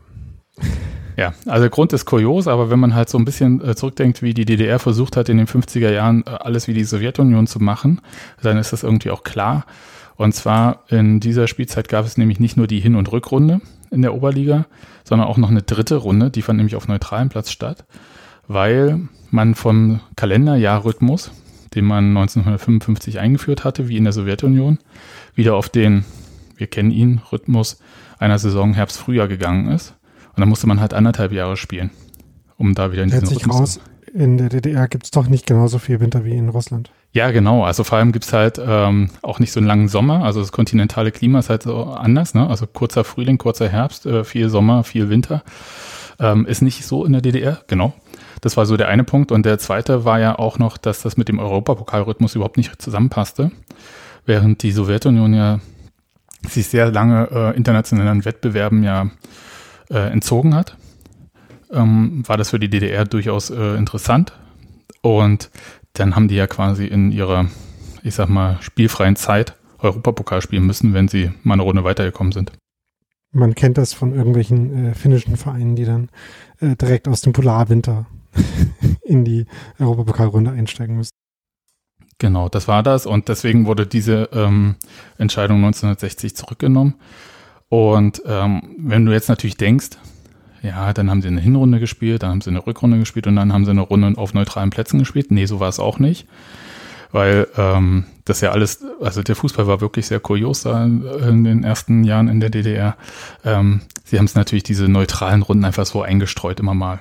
Ja, 1.17 1.33
also 1.45 1.63
der 1.63 1.69
Grund 1.69 1.93
ist 1.93 2.05
kurios, 2.05 2.47
aber 2.47 2.69
wenn 2.69 2.79
man 2.79 2.95
halt 2.95 3.09
so 3.09 3.17
ein 3.17 3.25
bisschen 3.25 3.61
äh, 3.61 3.75
zurückdenkt, 3.75 4.21
wie 4.21 4.33
die 4.33 4.45
DDR 4.45 4.79
versucht 4.79 5.17
hat, 5.17 5.29
in 5.29 5.37
den 5.37 5.47
50er 5.47 5.91
Jahren 5.91 6.23
äh, 6.25 6.29
alles 6.29 6.67
wie 6.67 6.73
die 6.73 6.85
Sowjetunion 6.85 7.45
zu 7.45 7.59
machen, 7.59 8.01
dann 8.41 8.57
ist 8.57 8.71
das 8.73 8.83
irgendwie 8.83 9.11
auch 9.11 9.23
klar. 9.23 9.65
Und 10.19 10.35
zwar 10.35 10.83
in 10.89 11.21
dieser 11.21 11.47
Spielzeit 11.47 11.87
gab 11.87 12.05
es 12.05 12.17
nämlich 12.17 12.41
nicht 12.41 12.57
nur 12.57 12.67
die 12.67 12.81
Hin- 12.81 12.97
und 12.97 13.09
Rückrunde 13.09 13.61
in 13.89 14.01
der 14.01 14.13
Oberliga, 14.13 14.65
sondern 15.05 15.29
auch 15.29 15.37
noch 15.37 15.49
eine 15.49 15.61
dritte 15.61 15.95
Runde, 15.95 16.29
die 16.29 16.41
fand 16.41 16.57
nämlich 16.57 16.75
auf 16.75 16.89
neutralem 16.89 17.29
Platz 17.29 17.51
statt, 17.51 17.85
weil 18.45 19.07
man 19.31 19.55
vom 19.55 20.01
Kalenderjahrrhythmus, 20.17 21.31
den 21.73 21.85
man 21.85 22.09
1955 22.09 23.17
eingeführt 23.17 23.63
hatte, 23.63 23.87
wie 23.87 23.95
in 23.95 24.03
der 24.03 24.11
Sowjetunion, 24.11 24.79
wieder 25.35 25.55
auf 25.55 25.69
den, 25.69 26.03
wir 26.57 26.67
kennen 26.67 26.91
ihn, 26.91 27.21
Rhythmus 27.31 27.79
einer 28.17 28.39
Saison 28.39 28.73
Herbst-Frühjahr 28.73 29.29
gegangen 29.29 29.71
ist. 29.71 29.95
Und 30.35 30.41
dann 30.41 30.49
musste 30.49 30.67
man 30.67 30.81
halt 30.81 30.93
anderthalb 30.93 31.31
Jahre 31.31 31.55
spielen, 31.55 31.91
um 32.57 32.75
da 32.75 32.91
wieder 32.91 33.03
in 33.03 33.09
diesen 33.09 33.25
Rhythmus 33.25 33.57
raus, 33.57 33.79
in 34.13 34.37
der 34.37 34.49
DDR 34.49 34.89
gibt 34.89 35.05
es 35.05 35.11
doch 35.11 35.27
nicht 35.29 35.47
genauso 35.47 35.79
viel 35.79 36.01
Winter 36.01 36.25
wie 36.25 36.35
in 36.35 36.49
Russland. 36.49 36.91
Ja, 37.11 37.31
genau. 37.31 37.63
Also 37.63 37.83
vor 37.83 37.97
allem 37.97 38.11
gibt's 38.11 38.33
halt 38.33 38.61
ähm, 38.63 39.09
auch 39.23 39.39
nicht 39.39 39.51
so 39.51 39.59
einen 39.59 39.67
langen 39.67 39.87
Sommer. 39.87 40.23
Also 40.23 40.41
das 40.41 40.51
kontinentale 40.51 41.11
Klima 41.11 41.39
ist 41.39 41.49
halt 41.49 41.63
so 41.63 41.85
anders. 41.85 42.35
Ne? 42.35 42.47
Also 42.47 42.67
kurzer 42.67 43.03
Frühling, 43.03 43.39
kurzer 43.39 43.67
Herbst, 43.67 44.05
äh, 44.05 44.23
viel 44.23 44.49
Sommer, 44.49 44.83
viel 44.83 45.09
Winter. 45.09 45.43
ähm, 46.19 46.45
ist 46.45 46.61
nicht 46.61 46.85
so 46.85 47.05
in 47.05 47.13
der 47.13 47.21
DDR, 47.21 47.61
genau. 47.67 47.93
Das 48.41 48.57
war 48.57 48.65
so 48.65 48.77
der 48.77 48.89
eine 48.89 49.03
Punkt. 49.03 49.31
Und 49.31 49.45
der 49.45 49.57
zweite 49.57 50.05
war 50.05 50.19
ja 50.19 50.37
auch 50.37 50.59
noch, 50.59 50.77
dass 50.77 51.01
das 51.01 51.17
mit 51.17 51.29
dem 51.29 51.39
Europapokalrhythmus 51.39 52.35
überhaupt 52.35 52.57
nicht 52.57 52.81
zusammenpasste. 52.81 53.51
Während 54.25 54.61
die 54.63 54.71
Sowjetunion 54.71 55.33
ja 55.33 55.59
sich 56.47 56.67
sehr 56.67 56.91
lange 56.91 57.29
äh, 57.31 57.57
internationalen 57.57 58.23
Wettbewerben 58.23 58.83
ja 58.83 59.09
äh, 59.89 60.11
entzogen 60.11 60.55
hat, 60.55 60.77
ähm, 61.71 62.23
war 62.27 62.37
das 62.37 62.51
für 62.51 62.59
die 62.59 62.69
DDR 62.69 63.05
durchaus 63.05 63.49
äh, 63.49 63.75
interessant. 63.75 64.33
Und 65.01 65.49
dann 65.93 66.15
haben 66.15 66.27
die 66.27 66.35
ja 66.35 66.47
quasi 66.47 66.85
in 66.85 67.11
ihrer, 67.11 67.47
ich 68.03 68.15
sag 68.15 68.29
mal, 68.29 68.57
spielfreien 68.61 69.15
Zeit 69.15 69.55
Europapokal 69.79 70.41
spielen 70.41 70.65
müssen, 70.65 70.93
wenn 70.93 71.07
sie 71.07 71.31
mal 71.43 71.53
eine 71.53 71.63
Runde 71.63 71.83
weitergekommen 71.83 72.33
sind. 72.33 72.51
Man 73.31 73.55
kennt 73.55 73.77
das 73.77 73.93
von 73.93 74.13
irgendwelchen 74.13 74.87
äh, 74.87 74.93
finnischen 74.93 75.37
Vereinen, 75.37 75.75
die 75.75 75.85
dann 75.85 76.09
äh, 76.59 76.75
direkt 76.75 77.07
aus 77.07 77.21
dem 77.21 77.33
Polarwinter 77.33 78.07
in 79.03 79.23
die 79.23 79.45
Europapokalrunde 79.79 80.51
einsteigen 80.51 80.97
müssen. 80.97 81.11
Genau, 82.17 82.49
das 82.49 82.67
war 82.67 82.83
das 82.83 83.05
und 83.05 83.29
deswegen 83.29 83.65
wurde 83.65 83.87
diese 83.87 84.29
ähm, 84.33 84.75
Entscheidung 85.17 85.57
1960 85.57 86.35
zurückgenommen. 86.35 86.95
Und 87.69 88.21
ähm, 88.25 88.75
wenn 88.77 89.05
du 89.05 89.13
jetzt 89.13 89.29
natürlich 89.29 89.55
denkst, 89.55 89.91
ja, 90.61 90.93
dann 90.93 91.09
haben 91.09 91.21
sie 91.21 91.27
eine 91.27 91.41
Hinrunde 91.41 91.79
gespielt, 91.79 92.23
dann 92.23 92.31
haben 92.31 92.41
sie 92.41 92.49
eine 92.49 92.65
Rückrunde 92.65 92.99
gespielt 92.99 93.27
und 93.27 93.35
dann 93.35 93.53
haben 93.53 93.65
sie 93.65 93.71
eine 93.71 93.81
Runde 93.81 94.17
auf 94.17 94.33
neutralen 94.33 94.69
Plätzen 94.69 94.99
gespielt. 94.99 95.31
Nee, 95.31 95.45
so 95.45 95.59
war 95.59 95.69
es 95.69 95.79
auch 95.79 95.99
nicht. 95.99 96.27
Weil 97.11 97.47
ähm, 97.57 98.05
das 98.25 98.41
ja 98.41 98.51
alles, 98.51 98.85
also 99.01 99.23
der 99.23 99.35
Fußball 99.35 99.65
war 99.65 99.81
wirklich 99.81 100.05
sehr 100.05 100.19
kurios 100.19 100.61
da 100.61 100.85
in 100.85 101.43
den 101.43 101.63
ersten 101.63 102.03
Jahren 102.03 102.27
in 102.27 102.39
der 102.39 102.51
DDR. 102.51 102.97
Ähm, 103.43 103.81
sie 104.03 104.17
haben 104.17 104.25
es 104.25 104.35
natürlich 104.35 104.63
diese 104.63 104.87
neutralen 104.87 105.41
Runden 105.41 105.65
einfach 105.65 105.87
so 105.87 106.03
eingestreut 106.03 106.59
immer 106.59 106.75
mal. 106.75 106.99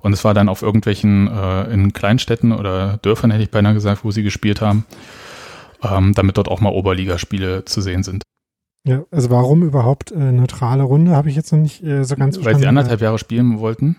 Und 0.00 0.12
es 0.14 0.24
war 0.24 0.34
dann 0.34 0.48
auf 0.48 0.62
irgendwelchen, 0.62 1.28
äh, 1.28 1.64
in 1.72 1.92
Kleinstädten 1.92 2.52
oder 2.52 2.98
Dörfern, 3.02 3.30
hätte 3.30 3.44
ich 3.44 3.50
beinahe 3.50 3.74
gesagt, 3.74 4.04
wo 4.04 4.10
sie 4.10 4.22
gespielt 4.22 4.60
haben, 4.60 4.84
ähm, 5.82 6.14
damit 6.14 6.38
dort 6.38 6.48
auch 6.48 6.60
mal 6.60 6.70
Oberligaspiele 6.70 7.64
zu 7.66 7.80
sehen 7.80 8.02
sind. 8.02 8.22
Ja, 8.84 9.04
also 9.10 9.30
warum 9.30 9.62
überhaupt 9.62 10.10
äh, 10.10 10.32
neutrale 10.32 10.82
Runde, 10.82 11.14
habe 11.14 11.28
ich 11.28 11.36
jetzt 11.36 11.52
noch 11.52 11.60
nicht 11.60 11.82
äh, 11.84 12.04
so 12.04 12.16
ganz 12.16 12.36
verstanden. 12.36 12.44
Weil 12.44 12.60
sie 12.60 12.66
anderthalb 12.66 13.00
Jahre 13.00 13.18
spielen 13.18 13.60
wollten. 13.60 13.96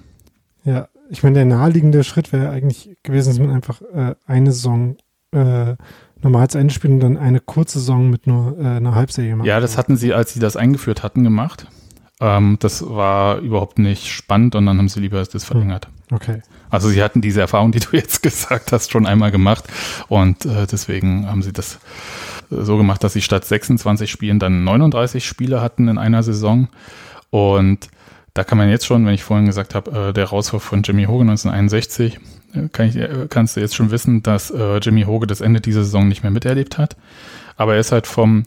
Ja, 0.66 0.90
ich 1.10 1.24
meine, 1.24 1.36
der 1.36 1.46
naheliegende 1.46 2.04
Schritt 2.04 2.34
wäre 2.34 2.50
eigentlich 2.50 2.98
gewesen, 3.04 3.30
dass 3.30 3.40
man 3.40 3.52
einfach 3.52 3.82
äh, 3.82 4.16
eine 4.26 4.52
Saison 4.52 4.98
äh, 5.32 5.76
normal 6.22 6.50
zu 6.50 6.58
Ende 6.58 6.74
spielt 6.74 6.94
und 6.94 7.00
dann 7.00 7.18
eine 7.18 7.40
kurze 7.40 7.80
Saison 7.80 8.10
mit 8.10 8.28
nur 8.28 8.58
äh, 8.58 8.78
einer 8.78 8.96
Halbserie 8.96 9.36
macht. 9.36 9.48
Ja, 9.48 9.60
das 9.60 9.78
hatten 9.78 9.96
sie, 9.96 10.14
als 10.14 10.34
sie 10.34 10.40
das 10.40 10.56
eingeführt 10.58 11.04
hatten, 11.04 11.24
gemacht. 11.24 11.68
Ähm, 12.20 12.58
das 12.60 12.88
war 12.88 13.40
überhaupt 13.40 13.80
nicht 13.80 14.08
spannend 14.08 14.56
und 14.56 14.66
dann 14.66 14.78
haben 14.78 14.90
sie 14.90 15.00
lieber 15.00 15.20
das 15.20 15.34
hm. 15.34 15.40
verlängert. 15.40 15.88
Okay. 16.12 16.42
Also 16.70 16.90
sie 16.90 17.04
hatten 17.04 17.22
diese 17.22 17.42
Erfahrung, 17.42 17.72
die 17.72 17.80
du 17.80 17.90
jetzt 17.92 18.24
gesagt 18.24 18.72
hast, 18.72 18.92
schon 18.92 19.06
einmal 19.06 19.32
gemacht 19.32 19.66
und 20.08 20.46
äh, 20.46 20.66
deswegen 20.66 21.28
haben 21.28 21.42
sie 21.42 21.54
das 21.54 21.80
so 22.62 22.78
gemacht, 22.78 23.04
dass 23.04 23.14
sie 23.14 23.22
statt 23.22 23.46
26 23.46 24.10
Spielen 24.10 24.40
dann 24.40 24.64
39 24.64 25.26
Spiele 25.26 25.62
hatten 25.62 25.88
in 25.88 25.98
einer 25.98 26.24
Saison 26.24 26.68
und 27.30 27.90
da 28.34 28.44
kann 28.44 28.58
man 28.58 28.70
jetzt 28.70 28.86
schon, 28.86 29.06
wenn 29.06 29.14
ich 29.14 29.24
vorhin 29.24 29.46
gesagt 29.46 29.76
habe, 29.76 30.10
äh, 30.10 30.14
der 30.14 30.26
Rauswurf 30.26 30.64
von 30.64 30.82
Jimmy 30.82 31.06
Hogan 31.06 31.30
1961, 31.30 32.20
äh, 32.54 32.68
kann 32.72 32.88
ich, 32.88 32.96
äh, 32.96 33.28
kannst 33.30 33.56
du 33.56 33.60
jetzt 33.60 33.76
schon 33.76 33.92
wissen, 33.92 34.24
dass 34.24 34.50
äh, 34.50 34.78
Jimmy 34.78 35.04
Hoge 35.04 35.28
das 35.28 35.42
Ende 35.42 35.62
dieser 35.62 35.84
Saison 35.84 36.08
nicht 36.08 36.24
mehr 36.24 36.32
miterlebt 36.32 36.78
hat. 36.78 36.96
Aber 37.56 37.76
er 37.76 37.80
ist 37.80 37.92
halt 37.92 38.08
vom 38.08 38.46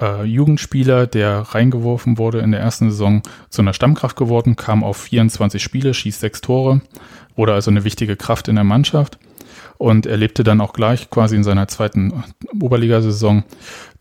äh, 0.00 0.24
Jugendspieler, 0.24 1.06
der 1.06 1.40
reingeworfen 1.40 2.16
wurde 2.16 2.38
in 2.38 2.52
der 2.52 2.60
ersten 2.60 2.90
Saison, 2.90 3.22
zu 3.50 3.60
einer 3.60 3.74
Stammkraft 3.74 4.16
geworden, 4.16 4.56
kam 4.56 4.82
auf 4.82 4.96
24 4.96 5.62
Spiele, 5.62 5.92
schießt 5.92 6.20
sechs 6.20 6.40
Tore, 6.40 6.80
wurde 7.34 7.52
also 7.52 7.70
eine 7.70 7.84
wichtige 7.84 8.16
Kraft 8.16 8.48
in 8.48 8.54
der 8.54 8.64
Mannschaft 8.64 9.18
und 9.78 10.06
erlebte 10.06 10.44
dann 10.44 10.60
auch 10.60 10.72
gleich 10.72 11.10
quasi 11.10 11.36
in 11.36 11.44
seiner 11.44 11.68
zweiten 11.68 12.24
Oberligasaison 12.60 13.44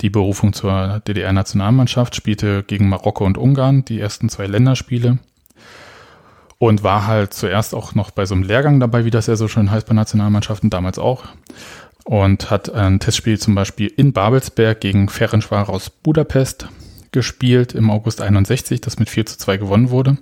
die 0.02 0.10
Berufung 0.10 0.54
zur 0.54 1.02
DDR-Nationalmannschaft, 1.08 2.16
spielte 2.16 2.64
gegen 2.64 2.90
Marokko 2.90 3.26
und 3.26 3.38
Ungarn 3.38 3.86
die 3.86 4.00
ersten 4.00 4.30
zwei 4.30 4.48
Länderspiele 4.48 5.20
und 6.58 6.84
war 6.84 7.08
halt 7.08 7.34
zuerst 7.34 7.76
auch 7.76 7.96
noch 7.96 8.12
bei 8.12 8.26
so 8.26 8.36
einem 8.36 8.44
Lehrgang 8.44 8.80
dabei, 8.80 9.06
wie 9.06 9.12
das 9.12 9.28
ja 9.28 9.36
so 9.36 9.48
schön 9.48 9.72
heißt 9.72 9.88
bei 9.88 9.94
Nationalmannschaften, 9.94 10.70
damals 10.70 11.00
auch 11.00 11.26
und 12.06 12.52
hat 12.52 12.70
ein 12.70 13.00
Testspiel 13.00 13.40
zum 13.40 13.56
Beispiel 13.56 13.88
in 13.88 14.14
Babelsberg 14.14 14.80
gegen 14.80 15.10
Ferencváros 15.10 15.70
aus 15.70 15.90
Budapest 15.90 16.68
gespielt 17.12 17.74
im 17.74 17.90
August 17.90 18.22
61, 18.22 18.80
das 18.80 19.00
mit 19.00 19.10
4 19.10 19.26
zu 19.26 19.38
2 19.40 19.58
gewonnen 19.58 19.90
wurde. 19.90 20.18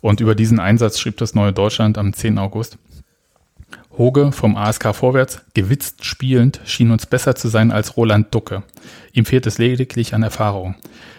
Und 0.00 0.20
über 0.20 0.34
diesen 0.34 0.58
Einsatz 0.58 0.98
schrieb 0.98 1.16
das 1.18 1.34
Neue 1.34 1.52
Deutschland 1.52 1.96
am 1.96 2.12
10. 2.12 2.38
August. 2.38 2.76
Hoge 3.96 4.32
vom 4.32 4.56
ASK 4.56 4.94
vorwärts, 4.94 5.42
gewitzt 5.54 6.04
spielend, 6.04 6.60
schien 6.64 6.90
uns 6.90 7.06
besser 7.06 7.34
zu 7.34 7.48
sein 7.48 7.70
als 7.70 7.96
Roland 7.96 8.34
Ducke. 8.34 8.62
Ihm 9.12 9.24
fehlt 9.24 9.46
es 9.46 9.58
lediglich 9.58 10.14
an 10.14 10.22
Erfahrung. 10.22 10.76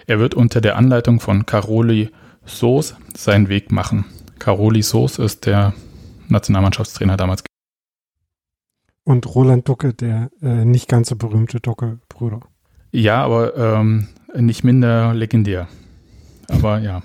Er 0.08 0.20
wird 0.20 0.34
unter 0.34 0.62
der 0.62 0.78
Anleitung 0.78 1.20
von 1.20 1.46
Caroli 1.46 2.10
Soos 2.46 2.96
seinen 3.16 3.50
Weg 3.50 3.72
machen. 3.72 4.06
Caroli 4.40 4.82
Soos 4.82 5.20
ist 5.20 5.46
der 5.46 5.74
Nationalmannschaftstrainer 6.30 7.18
damals 7.18 7.44
und 9.04 9.36
Roland 9.36 9.68
Ducke, 9.68 9.94
der 9.94 10.30
äh, 10.42 10.66
nicht 10.66 10.88
ganz 10.88 11.10
so 11.10 11.16
berühmte 11.16 11.60
Ducke-Brüder. 11.60 12.42
Ja, 12.92 13.24
aber 13.24 13.56
ähm, 13.58 14.08
nicht 14.36 14.64
minder 14.64 15.14
legendär. 15.14 15.68
Aber 16.48 16.80
ja. 16.80 17.02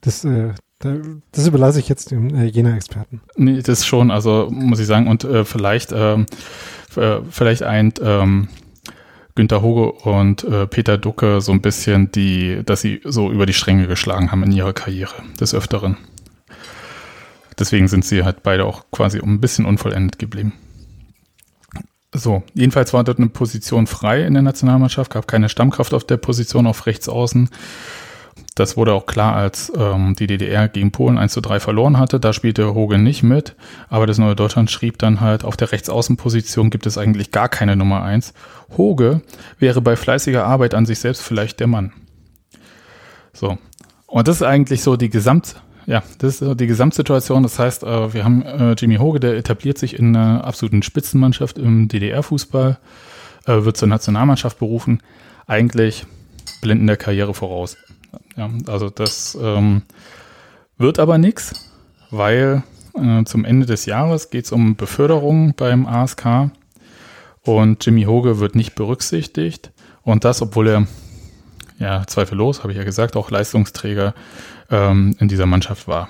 Das, 0.00 0.24
äh, 0.24 0.54
das 0.78 1.46
überlasse 1.46 1.80
ich 1.80 1.88
jetzt 1.88 2.12
dem 2.12 2.34
äh, 2.34 2.44
Jena-Experten. 2.44 3.20
Nee, 3.36 3.62
das 3.62 3.84
schon, 3.84 4.10
also 4.10 4.48
muss 4.50 4.78
ich 4.78 4.86
sagen, 4.86 5.08
und 5.08 5.24
äh, 5.24 5.44
vielleicht, 5.44 5.92
ähm, 5.92 6.26
äh, 6.96 7.18
vielleicht 7.30 7.64
eint 7.64 8.00
ähm, 8.02 8.48
Günter 9.34 9.62
Hoge 9.62 9.92
und 9.92 10.44
äh, 10.44 10.66
Peter 10.66 10.98
Ducke 10.98 11.40
so 11.40 11.52
ein 11.52 11.62
bisschen 11.62 12.12
die, 12.12 12.62
dass 12.64 12.80
sie 12.80 13.00
so 13.04 13.30
über 13.30 13.46
die 13.46 13.52
Stränge 13.52 13.88
geschlagen 13.88 14.30
haben 14.30 14.42
in 14.44 14.52
ihrer 14.52 14.72
Karriere 14.72 15.14
des 15.40 15.54
Öfteren. 15.54 15.96
Deswegen 17.58 17.88
sind 17.88 18.04
sie 18.04 18.22
halt 18.22 18.42
beide 18.44 18.64
auch 18.64 18.84
quasi 18.92 19.18
ein 19.18 19.40
bisschen 19.40 19.64
unvollendet 19.64 20.18
geblieben. 20.18 20.52
So, 22.14 22.42
jedenfalls 22.54 22.92
war 22.94 23.04
dort 23.04 23.18
eine 23.18 23.28
Position 23.28 23.86
frei 23.86 24.24
in 24.24 24.34
der 24.34 24.42
Nationalmannschaft, 24.42 25.12
gab 25.12 25.28
keine 25.28 25.48
Stammkraft 25.48 25.92
auf 25.92 26.04
der 26.04 26.16
Position 26.16 26.66
auf 26.66 26.86
rechts 26.86 27.08
außen. 27.08 27.50
Das 28.58 28.76
wurde 28.76 28.92
auch 28.92 29.06
klar, 29.06 29.36
als 29.36 29.72
ähm, 29.76 30.16
die 30.18 30.26
DDR 30.26 30.66
gegen 30.66 30.90
Polen 30.90 31.16
1 31.16 31.32
zu 31.32 31.40
3 31.40 31.60
verloren 31.60 31.96
hatte. 31.96 32.18
Da 32.18 32.32
spielte 32.32 32.74
Hogan 32.74 33.04
nicht 33.04 33.22
mit, 33.22 33.54
aber 33.88 34.08
das 34.08 34.18
Neue 34.18 34.34
Deutschland 34.34 34.68
schrieb 34.68 34.98
dann 34.98 35.20
halt, 35.20 35.44
auf 35.44 35.56
der 35.56 35.70
Rechtsaußenposition 35.70 36.68
gibt 36.68 36.84
es 36.84 36.98
eigentlich 36.98 37.30
gar 37.30 37.48
keine 37.48 37.76
Nummer 37.76 38.02
1. 38.02 38.34
Hoge 38.76 39.22
wäre 39.60 39.80
bei 39.80 39.94
fleißiger 39.94 40.44
Arbeit 40.44 40.74
an 40.74 40.86
sich 40.86 40.98
selbst 40.98 41.22
vielleicht 41.22 41.60
der 41.60 41.68
Mann. 41.68 41.92
So. 43.32 43.58
Und 44.06 44.26
das 44.26 44.36
ist 44.36 44.42
eigentlich 44.42 44.82
so 44.82 44.96
die 44.96 45.10
Gesamt, 45.10 45.54
ja, 45.86 46.02
das 46.18 46.42
ist 46.42 46.60
die 46.60 46.66
Gesamtsituation. 46.66 47.44
Das 47.44 47.60
heißt, 47.60 47.84
äh, 47.84 48.12
wir 48.12 48.24
haben 48.24 48.42
äh, 48.42 48.72
Jimmy 48.72 48.96
Hoge, 48.96 49.20
der 49.20 49.36
etabliert 49.36 49.78
sich 49.78 49.96
in 49.96 50.16
einer 50.16 50.44
absoluten 50.44 50.82
Spitzenmannschaft 50.82 51.58
im 51.58 51.86
DDR-Fußball, 51.86 52.78
äh, 53.46 53.64
wird 53.64 53.76
zur 53.76 53.86
Nationalmannschaft 53.86 54.58
berufen. 54.58 55.00
Eigentlich 55.46 56.06
blinden 56.60 56.88
der 56.88 56.96
Karriere 56.96 57.34
voraus. 57.34 57.76
Ja, 58.36 58.50
also 58.66 58.90
das 58.90 59.36
ähm, 59.40 59.82
wird 60.76 60.98
aber 60.98 61.18
nichts, 61.18 61.70
weil 62.10 62.62
äh, 62.94 63.24
zum 63.24 63.44
Ende 63.44 63.66
des 63.66 63.86
Jahres 63.86 64.30
geht 64.30 64.46
es 64.46 64.52
um 64.52 64.76
Beförderung 64.76 65.54
beim 65.54 65.86
ASK 65.86 66.50
und 67.42 67.84
Jimmy 67.84 68.04
Hoge 68.04 68.40
wird 68.40 68.54
nicht 68.54 68.74
berücksichtigt. 68.74 69.72
Und 70.02 70.24
das, 70.24 70.42
obwohl 70.42 70.68
er, 70.68 70.86
ja, 71.78 72.06
zweifellos, 72.06 72.62
habe 72.62 72.72
ich 72.72 72.78
ja 72.78 72.84
gesagt, 72.84 73.16
auch 73.16 73.30
Leistungsträger 73.30 74.14
ähm, 74.70 75.16
in 75.18 75.28
dieser 75.28 75.46
Mannschaft 75.46 75.88
war. 75.88 76.08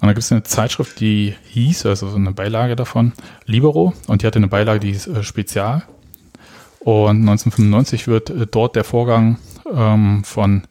Und 0.00 0.08
da 0.08 0.14
gibt 0.14 0.24
es 0.24 0.32
eine 0.32 0.42
Zeitschrift, 0.42 0.98
die 0.98 1.34
hieß, 1.50 1.86
also 1.86 2.08
so 2.08 2.16
eine 2.16 2.32
Beilage 2.32 2.74
davon, 2.74 3.12
Libero, 3.46 3.92
und 4.08 4.22
die 4.22 4.26
hatte 4.26 4.38
eine 4.38 4.48
Beilage, 4.48 4.80
die 4.80 4.92
hieß 4.92 5.06
äh, 5.06 5.22
Spezial. 5.22 5.84
Und 6.80 7.20
1995 7.20 8.08
wird 8.08 8.30
äh, 8.30 8.46
dort 8.50 8.74
der 8.74 8.84
Vorgang 8.84 9.38
ähm, 9.70 10.24
von 10.24 10.62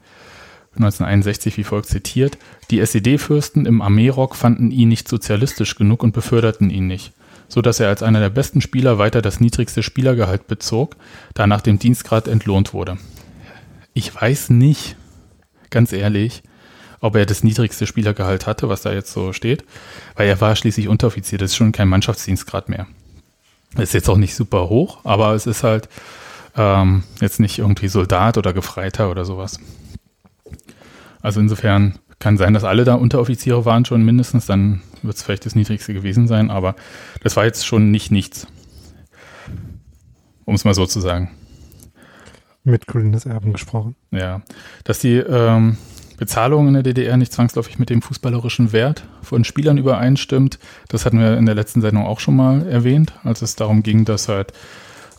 1961 0.76 1.58
wie 1.58 1.64
folgt 1.64 1.88
zitiert. 1.88 2.38
Die 2.70 2.80
SED-Fürsten 2.80 3.66
im 3.66 3.82
Armeerock 3.82 4.36
fanden 4.36 4.72
ihn 4.72 4.90
nicht 4.90 5.08
sozialistisch 5.08 5.76
genug 5.76 6.04
und 6.04 6.14
beförderten 6.14 6.70
ihn 6.70 6.88
nicht, 6.88 7.14
so 7.48 7.62
dass 7.62 7.80
er 7.80 7.90
als 7.90 8.04
einer 8.04 8.20
der 8.20 8.30
besten 8.30 8.62
Spieler 8.62 8.98
weiter 8.98 9.22
das 9.22 9.40
niedrigste 9.40 9.84
Spielergehalt 9.84 10.48
bezog, 10.48 10.96
da 11.34 11.46
nach 11.48 11.62
dem 11.62 11.78
Dienstgrad 11.78 12.28
entlohnt 12.28 12.74
wurde. 12.74 12.98
Ich 13.94 14.14
weiß 14.16 14.52
nicht, 14.52 14.96
ganz 15.70 15.92
ehrlich, 15.92 16.44
ob 17.02 17.16
er 17.16 17.26
das 17.26 17.44
niedrigste 17.44 17.88
Spielergehalt 17.88 18.48
hatte, 18.48 18.70
was 18.70 18.84
da 18.84 18.94
jetzt 18.94 19.12
so 19.12 19.34
steht, 19.34 19.66
weil 20.16 20.30
er 20.30 20.40
war 20.40 20.56
schließlich 20.56 20.88
Unteroffizier, 20.88 21.38
das 21.38 21.52
ist 21.52 21.58
schon 21.58 21.74
kein 21.74 21.90
Mannschaftsdienstgrad 21.90 22.70
mehr. 22.70 22.88
Ist 23.78 23.94
jetzt 23.94 24.10
auch 24.10 24.18
nicht 24.18 24.36
super 24.36 24.70
hoch, 24.70 25.00
aber 25.04 25.34
es 25.34 25.48
ist 25.48 25.64
halt 25.64 25.90
ähm, 26.56 27.04
jetzt 27.20 27.40
nicht 27.40 27.60
irgendwie 27.60 27.88
Soldat 27.88 28.38
oder 28.38 28.54
Gefreiter 28.54 29.10
oder 29.10 29.26
sowas. 29.26 29.60
Also 31.22 31.40
insofern 31.40 32.00
kann 32.20 32.38
sein, 32.38 32.54
dass 32.54 32.64
alle 32.64 32.84
da 32.84 32.96
Unteroffiziere 32.96 33.66
waren 33.66 33.86
schon 33.86 34.04
mindestens, 34.04 34.46
dann 34.46 34.82
wird 35.02 35.16
es 35.16 35.24
vielleicht 35.24 35.46
das 35.46 35.56
niedrigste 35.56 35.94
gewesen 35.94 36.28
sein, 36.28 36.52
aber 36.52 36.76
das 37.24 37.36
war 37.36 37.46
jetzt 37.46 37.66
schon 37.66 37.92
nicht 37.92 38.12
nichts. 38.12 38.48
Um 40.46 40.56
es 40.56 40.66
mal 40.66 40.74
so 40.74 40.86
zu 40.86 41.00
sagen. 41.00 41.32
Mit 42.64 42.86
Colinas 42.86 43.26
Erben 43.26 43.54
gesprochen. 43.54 43.96
Ja, 44.12 44.42
dass 44.84 45.00
die 45.00 45.16
ähm, 45.16 45.78
Bezahlung 46.18 46.68
in 46.68 46.76
der 46.76 46.84
DDR 46.84 47.18
nicht 47.18 47.34
zwangsläufig 47.34 47.80
mit 47.80 47.90
dem 47.90 48.04
fußballerischen 48.04 48.72
Wert 48.72 49.04
von 49.24 49.44
Spielern 49.44 49.80
übereinstimmt, 49.80 50.60
das 50.88 51.06
hatten 51.06 51.20
wir 51.20 51.38
in 51.38 51.48
der 51.48 51.56
letzten 51.56 51.82
Sendung 51.82 52.06
auch 52.06 52.20
schon 52.20 52.36
mal 52.36 52.68
erwähnt, 52.68 53.14
als 53.24 53.42
es 53.42 53.56
darum 53.56 53.82
ging, 53.82 54.06
dass 54.06 54.28
halt 54.28 54.54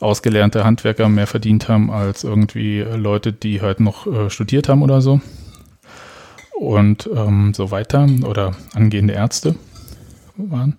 ausgelernte 0.03 0.65
Handwerker 0.65 1.09
mehr 1.09 1.27
verdient 1.27 1.69
haben 1.69 1.91
als 1.91 2.25
irgendwie 2.25 2.81
Leute, 2.81 3.33
die 3.33 3.61
halt 3.61 3.81
noch 3.81 4.07
äh, 4.07 4.31
studiert 4.31 4.69
haben 4.69 4.83
oder 4.83 5.01
so. 5.01 5.21
Und 6.59 7.09
ähm, 7.15 7.55
so 7.55 7.71
weiter. 7.71 8.07
Oder 8.25 8.55
angehende 8.75 9.15
Ärzte 9.15 9.55
waren. 10.37 10.79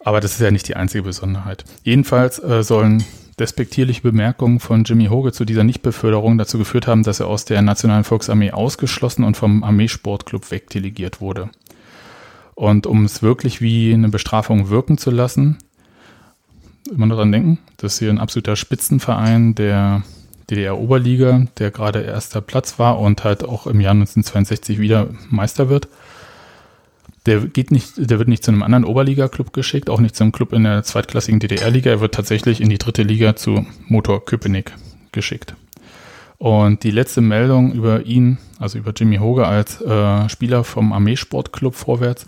Aber 0.00 0.20
das 0.20 0.32
ist 0.32 0.40
ja 0.40 0.50
nicht 0.50 0.68
die 0.68 0.76
einzige 0.76 1.02
Besonderheit. 1.02 1.64
Jedenfalls 1.82 2.38
äh, 2.42 2.62
sollen 2.62 3.04
despektierliche 3.38 4.02
Bemerkungen 4.02 4.60
von 4.60 4.84
Jimmy 4.84 5.06
Hoge 5.06 5.32
zu 5.32 5.44
dieser 5.44 5.64
Nichtbeförderung 5.64 6.38
dazu 6.38 6.58
geführt 6.58 6.86
haben, 6.86 7.02
dass 7.02 7.20
er 7.20 7.26
aus 7.26 7.44
der 7.44 7.62
Nationalen 7.62 8.04
Volksarmee 8.04 8.52
ausgeschlossen 8.52 9.24
und 9.24 9.36
vom 9.36 9.64
Armeesportclub 9.64 10.50
wegdelegiert 10.50 11.20
wurde. 11.20 11.50
Und 12.54 12.86
um 12.86 13.04
es 13.04 13.22
wirklich 13.22 13.60
wie 13.60 13.92
eine 13.92 14.08
Bestrafung 14.08 14.68
wirken 14.68 14.98
zu 14.98 15.10
lassen, 15.10 15.58
immer 16.90 17.06
noch 17.06 17.16
dran 17.16 17.32
denken, 17.32 17.58
dass 17.76 17.98
hier 17.98 18.10
ein 18.10 18.18
absoluter 18.18 18.56
Spitzenverein 18.56 19.54
der 19.54 20.02
DDR-Oberliga, 20.50 21.46
der 21.58 21.70
gerade 21.70 22.02
erster 22.02 22.40
Platz 22.40 22.78
war 22.78 22.98
und 23.00 23.24
halt 23.24 23.44
auch 23.44 23.66
im 23.66 23.80
Jahr 23.80 23.92
1962 23.92 24.78
wieder 24.78 25.08
Meister 25.30 25.68
wird. 25.68 25.88
Der 27.26 27.40
geht 27.40 27.70
nicht, 27.70 27.94
der 27.96 28.18
wird 28.18 28.28
nicht 28.28 28.44
zu 28.44 28.50
einem 28.50 28.62
anderen 28.62 28.84
Oberliga-Club 28.84 29.54
geschickt, 29.54 29.88
auch 29.88 30.00
nicht 30.00 30.14
zu 30.14 30.24
einem 30.24 30.32
Club 30.32 30.52
in 30.52 30.64
der 30.64 30.82
zweitklassigen 30.82 31.40
DDR-Liga. 31.40 31.90
Er 31.90 32.00
wird 32.00 32.14
tatsächlich 32.14 32.60
in 32.60 32.68
die 32.68 32.76
dritte 32.76 33.02
Liga 33.02 33.34
zu 33.34 33.64
Motor 33.88 34.24
Köpenick 34.26 34.72
geschickt. 35.12 35.54
Und 36.36 36.82
die 36.82 36.90
letzte 36.90 37.22
Meldung 37.22 37.72
über 37.72 38.04
ihn, 38.04 38.36
also 38.58 38.76
über 38.76 38.92
Jimmy 38.94 39.16
Hoge 39.16 39.46
als 39.46 39.80
äh, 39.80 40.28
Spieler 40.28 40.64
vom 40.64 40.92
Armeesportclub 40.92 41.74
vorwärts, 41.74 42.26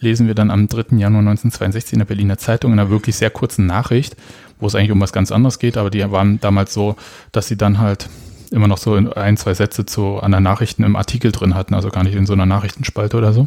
lesen 0.00 0.26
wir 0.26 0.34
dann 0.34 0.50
am 0.50 0.68
3. 0.68 0.96
Januar 0.96 1.20
1962 1.20 1.94
in 1.94 1.98
der 2.00 2.06
Berliner 2.06 2.38
Zeitung 2.38 2.72
in 2.72 2.78
einer 2.78 2.90
wirklich 2.90 3.16
sehr 3.16 3.30
kurzen 3.30 3.66
Nachricht, 3.66 4.16
wo 4.60 4.66
es 4.66 4.74
eigentlich 4.74 4.92
um 4.92 5.00
was 5.00 5.12
ganz 5.12 5.32
anderes 5.32 5.58
geht, 5.58 5.76
aber 5.76 5.90
die 5.90 6.10
waren 6.10 6.40
damals 6.40 6.74
so, 6.74 6.96
dass 7.32 7.48
sie 7.48 7.56
dann 7.56 7.78
halt 7.78 8.08
immer 8.50 8.68
noch 8.68 8.78
so 8.78 8.94
ein, 8.94 9.36
zwei 9.36 9.54
Sätze 9.54 9.86
zu 9.86 10.20
einer 10.20 10.40
Nachrichten 10.40 10.82
im 10.82 10.96
Artikel 10.96 11.32
drin 11.32 11.54
hatten, 11.54 11.74
also 11.74 11.90
gar 11.90 12.04
nicht 12.04 12.14
in 12.14 12.26
so 12.26 12.32
einer 12.32 12.46
Nachrichtenspalte 12.46 13.16
oder 13.16 13.32
so. 13.32 13.46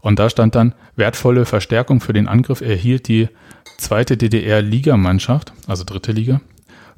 Und 0.00 0.18
da 0.18 0.30
stand 0.30 0.54
dann, 0.54 0.74
wertvolle 0.96 1.44
Verstärkung 1.44 2.00
für 2.00 2.12
den 2.12 2.28
Angriff 2.28 2.60
erhielt 2.60 3.08
die 3.08 3.28
zweite 3.78 4.16
DDR-Ligamannschaft, 4.16 5.52
also 5.66 5.84
dritte 5.84 6.12
Liga, 6.12 6.40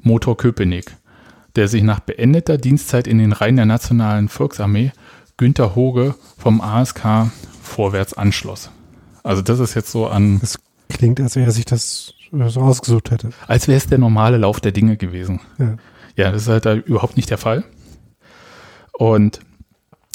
Motor 0.01 0.37
Köpenick, 0.37 0.95
der 1.55 1.67
sich 1.67 1.83
nach 1.83 1.99
beendeter 1.99 2.57
Dienstzeit 2.57 3.07
in 3.07 3.17
den 3.17 3.33
Reihen 3.33 3.55
der 3.55 3.65
Nationalen 3.65 4.29
Volksarmee 4.29 4.91
Günter 5.37 5.75
Hoge 5.75 6.15
vom 6.37 6.61
ASK 6.61 7.31
vorwärts 7.73 8.13
anschloss. 8.13 8.69
Also 9.23 9.41
das 9.41 9.59
ist 9.59 9.73
jetzt 9.73 9.91
so 9.91 10.07
an. 10.07 10.39
Das 10.39 10.59
klingt, 10.89 11.19
als 11.19 11.35
wäre 11.35 11.51
sich 11.51 11.65
das 11.65 12.13
so 12.31 12.61
ausgesucht 12.61 13.11
hätte. 13.11 13.29
Als 13.47 13.67
wäre 13.67 13.77
es 13.77 13.87
der 13.87 13.97
normale 13.97 14.37
Lauf 14.37 14.59
der 14.59 14.71
Dinge 14.71 14.97
gewesen. 14.97 15.39
Ja. 15.57 15.77
ja, 16.15 16.31
das 16.31 16.43
ist 16.43 16.47
halt 16.47 16.65
da 16.65 16.73
überhaupt 16.75 17.17
nicht 17.17 17.29
der 17.29 17.37
Fall. 17.37 17.63
Und 18.91 19.39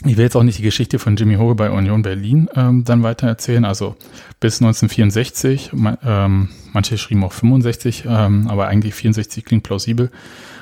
ich 0.05 0.17
will 0.17 0.25
jetzt 0.25 0.37
auch 0.37 0.45
nicht 0.45 0.59
die 0.59 0.63
Geschichte 0.63 1.01
von 1.01 1.17
Jimmy 1.17 1.35
Hoge 1.35 1.57
bei 1.57 1.71
Union 1.71 2.03
Berlin 2.03 2.49
ähm, 2.55 2.85
dann 2.85 3.03
weiter 3.03 3.27
erzählen. 3.27 3.65
Also 3.65 3.97
bis 4.39 4.61
1964, 4.63 5.73
ähm, 6.05 6.49
manche 6.73 6.99
schrieben 6.99 7.25
auch 7.25 7.33
65, 7.33 8.05
ähm, 8.07 8.47
aber 8.49 8.69
eigentlich 8.69 8.95
64 8.95 9.45
klingt 9.45 9.65
plausibel, 9.65 10.11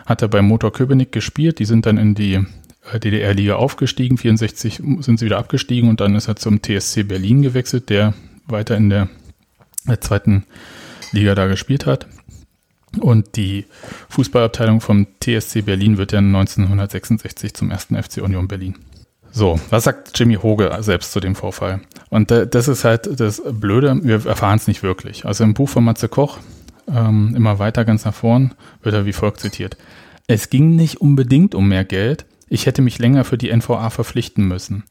hat 0.06 0.22
er 0.22 0.28
bei 0.28 0.40
Motor 0.40 0.72
Köpenick 0.72 1.12
gespielt. 1.12 1.58
Die 1.58 1.66
sind 1.66 1.84
dann 1.84 1.98
in 1.98 2.14
die 2.14 2.46
DDR-Liga 2.94 3.56
aufgestiegen, 3.56 4.18
64 4.18 4.82
sind 5.00 5.18
sie 5.18 5.24
wieder 5.24 5.38
abgestiegen 5.38 5.88
und 5.88 6.00
dann 6.00 6.14
ist 6.14 6.28
er 6.28 6.36
zum 6.36 6.62
TSC 6.62 7.02
Berlin 7.04 7.42
gewechselt, 7.42 7.90
der 7.90 8.14
weiter 8.46 8.76
in 8.76 8.90
der, 8.90 9.08
zweiten 10.00 10.44
Liga 11.12 11.34
da 11.34 11.46
gespielt 11.46 11.86
hat. 11.86 12.08
Und 12.98 13.36
die 13.36 13.66
Fußballabteilung 14.08 14.80
vom 14.80 15.06
TSC 15.20 15.62
Berlin 15.62 15.98
wird 15.98 16.12
dann 16.12 16.34
1966 16.34 17.54
zum 17.54 17.70
ersten 17.70 18.00
FC 18.00 18.18
Union 18.22 18.48
Berlin. 18.48 18.74
So, 19.30 19.60
was 19.70 19.84
sagt 19.84 20.18
Jimmy 20.18 20.36
Hoge 20.36 20.74
selbst 20.80 21.12
zu 21.12 21.20
dem 21.20 21.34
Vorfall? 21.34 21.82
Und 22.08 22.30
das 22.30 22.68
ist 22.68 22.84
halt 22.84 23.20
das 23.20 23.42
Blöde, 23.44 24.00
wir 24.02 24.24
erfahren 24.24 24.56
es 24.56 24.66
nicht 24.66 24.82
wirklich. 24.82 25.26
Also 25.26 25.44
im 25.44 25.54
Buch 25.54 25.68
von 25.68 25.84
Matze 25.84 26.08
Koch, 26.08 26.38
ähm, 26.88 27.34
immer 27.36 27.58
weiter 27.58 27.84
ganz 27.84 28.04
nach 28.04 28.14
vorn, 28.14 28.54
wird 28.82 28.94
er 28.94 29.06
wie 29.06 29.12
folgt 29.12 29.40
zitiert. 29.40 29.76
Es 30.26 30.48
ging 30.50 30.74
nicht 30.74 31.00
unbedingt 31.00 31.54
um 31.54 31.68
mehr 31.68 31.84
Geld, 31.84 32.24
ich 32.48 32.66
hätte 32.66 32.82
mich 32.82 32.98
länger 32.98 33.24
für 33.24 33.38
die 33.38 33.54
NVA 33.54 33.90
verpflichten 33.90 34.46
müssen. 34.46 34.84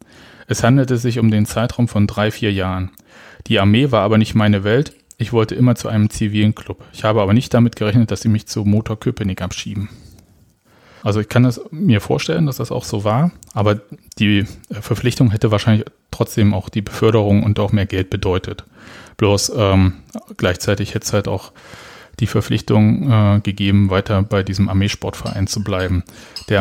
Es 0.48 0.64
handelte 0.64 0.98
sich 0.98 1.20
um 1.20 1.32
den 1.32 1.46
Zeitraum 1.46 1.88
von 1.88 2.08
drei, 2.08 2.32
vier 2.32 2.52
Jahren. 2.52 2.92
Die 3.48 3.60
Armee 3.60 3.92
war 3.92 4.04
aber 4.04 4.18
nicht 4.18 4.36
meine 4.36 4.64
Welt, 4.64 4.94
ich 5.18 5.32
wollte 5.32 5.56
immer 5.56 5.76
zu 5.76 5.88
einem 5.88 6.10
zivilen 6.10 6.56
Club. 6.56 6.84
Ich 6.92 7.04
habe 7.04 7.22
aber 7.22 7.34
nicht 7.34 7.54
damit 7.54 7.76
gerechnet, 7.76 8.12
dass 8.12 8.22
sie 8.22 8.30
mich 8.30 8.48
zu 8.48 8.66
Motor 8.66 9.00
Köpenick 9.00 9.42
abschieben. 9.42 9.90
Also 11.04 11.20
ich 11.20 11.30
kann 11.30 11.46
es 11.46 11.62
mir 11.72 12.02
vorstellen, 12.02 12.48
dass 12.48 12.58
das 12.58 12.72
auch 12.72 12.84
so 12.84 13.04
war, 13.04 13.32
aber 13.54 13.80
die 14.18 14.40
äh, 14.40 14.46
Verpflichtung 14.82 15.30
hätte 15.30 15.52
wahrscheinlich 15.52 15.86
trotzdem 16.10 16.54
auch 16.54 16.68
die 16.68 16.82
Beförderung 16.82 17.44
und 17.44 17.60
auch 17.60 17.72
mehr 17.72 17.86
Geld 17.86 18.10
bedeutet. 18.10 18.64
Bloß 19.18 19.52
ähm, 19.56 19.94
gleichzeitig 20.36 20.96
hätte 20.96 21.06
es 21.06 21.14
halt 21.14 21.28
auch 21.28 21.52
die 22.20 22.28
Verpflichtung 22.28 23.12
äh, 23.12 23.40
gegeben, 23.42 23.92
weiter 23.92 24.24
bei 24.24 24.42
diesem 24.42 24.68
Armeesportverein 24.68 25.48
zu 25.48 25.64
bleiben. 25.64 26.04
Der 26.50 26.60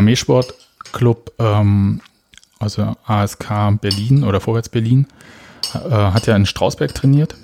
Armeesportclub, 0.95 1.33
ähm, 1.39 2.01
also 2.59 2.97
ASK 3.07 3.49
Berlin 3.81 4.25
oder 4.25 4.41
Vorwärts 4.41 4.69
Berlin, 4.69 5.07
äh, 5.75 5.91
hat 5.91 6.27
ja 6.27 6.37
in 6.37 6.47
Strausberg 6.47 6.95
trainiert 6.95 7.35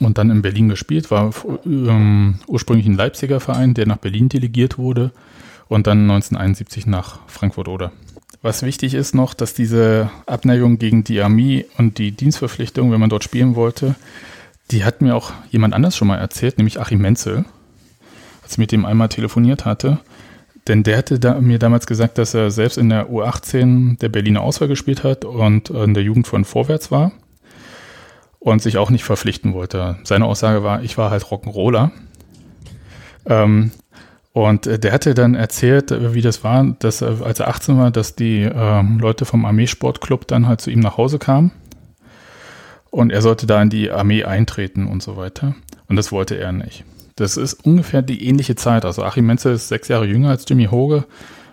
und 0.00 0.18
dann 0.18 0.30
in 0.30 0.42
Berlin 0.42 0.68
gespielt, 0.68 1.10
war 1.10 1.32
ähm, 1.66 2.38
ursprünglich 2.46 2.86
ein 2.86 2.96
Leipziger 2.96 3.40
Verein, 3.40 3.74
der 3.74 3.86
nach 3.86 3.98
Berlin 3.98 4.28
delegiert 4.28 4.78
wurde 4.78 5.12
und 5.68 5.86
dann 5.86 6.02
1971 6.02 6.86
nach 6.86 7.20
Frankfurt 7.26 7.68
oder. 7.68 7.92
Was 8.42 8.62
wichtig 8.62 8.94
ist 8.94 9.14
noch, 9.14 9.34
dass 9.34 9.52
diese 9.52 10.10
Abneigung 10.24 10.78
gegen 10.78 11.04
die 11.04 11.20
Armee 11.20 11.66
und 11.76 11.98
die 11.98 12.12
Dienstverpflichtung, 12.12 12.90
wenn 12.90 13.00
man 13.00 13.10
dort 13.10 13.24
spielen 13.24 13.54
wollte, 13.54 13.96
die 14.70 14.84
hat 14.84 15.02
mir 15.02 15.14
auch 15.14 15.32
jemand 15.50 15.74
anders 15.74 15.96
schon 15.96 16.08
mal 16.08 16.16
erzählt, 16.16 16.56
nämlich 16.56 16.80
Achim 16.80 17.00
Menzel, 17.00 17.44
als 18.42 18.52
ich 18.52 18.58
mit 18.58 18.72
dem 18.72 18.86
einmal 18.86 19.10
telefoniert 19.10 19.66
hatte. 19.66 19.98
Denn 20.68 20.82
der 20.82 20.98
hatte 20.98 21.18
da, 21.18 21.40
mir 21.40 21.58
damals 21.58 21.86
gesagt, 21.86 22.18
dass 22.18 22.34
er 22.34 22.50
selbst 22.50 22.78
in 22.78 22.90
der 22.90 23.08
U18 23.08 23.98
der 23.98 24.08
Berliner 24.08 24.42
Auswahl 24.42 24.68
gespielt 24.68 25.04
hat 25.04 25.24
und 25.24 25.70
in 25.70 25.94
der 25.94 26.02
Jugend 26.02 26.26
von 26.26 26.44
Vorwärts 26.44 26.90
war 26.90 27.12
und 28.38 28.62
sich 28.62 28.78
auch 28.78 28.90
nicht 28.90 29.04
verpflichten 29.04 29.54
wollte. 29.54 29.98
Seine 30.04 30.26
Aussage 30.26 30.62
war, 30.62 30.82
ich 30.82 30.98
war 30.98 31.10
halt 31.10 31.24
Rock'n'Roller. 31.24 31.90
Ähm, 33.26 33.70
und 34.32 34.66
äh, 34.66 34.78
der 34.78 34.92
hatte 34.92 35.14
dann 35.14 35.34
erzählt, 35.34 35.90
äh, 35.90 36.14
wie 36.14 36.22
das 36.22 36.44
war, 36.44 36.64
dass 36.78 37.02
äh, 37.02 37.16
als 37.22 37.40
er 37.40 37.48
18 37.48 37.78
war, 37.78 37.90
dass 37.90 38.16
die 38.16 38.42
ähm, 38.42 38.98
Leute 38.98 39.24
vom 39.24 39.44
Armeesportclub 39.44 40.26
dann 40.26 40.46
halt 40.46 40.60
zu 40.60 40.70
ihm 40.70 40.80
nach 40.80 40.96
Hause 40.96 41.18
kamen. 41.18 41.52
Und 42.90 43.12
er 43.12 43.22
sollte 43.22 43.46
da 43.46 43.60
in 43.62 43.70
die 43.70 43.90
Armee 43.90 44.24
eintreten 44.24 44.86
und 44.86 45.02
so 45.02 45.16
weiter. 45.16 45.54
Und 45.88 45.96
das 45.96 46.10
wollte 46.10 46.36
er 46.36 46.52
nicht. 46.52 46.84
Das 47.20 47.36
ist 47.36 47.66
ungefähr 47.66 48.00
die 48.00 48.26
ähnliche 48.26 48.54
Zeit. 48.54 48.86
Also 48.86 49.04
Achim 49.04 49.26
Menzel 49.26 49.52
ist 49.52 49.68
sechs 49.68 49.88
Jahre 49.88 50.06
jünger 50.06 50.30
als 50.30 50.46
Jimmy 50.48 50.66
Hoge. 50.66 51.04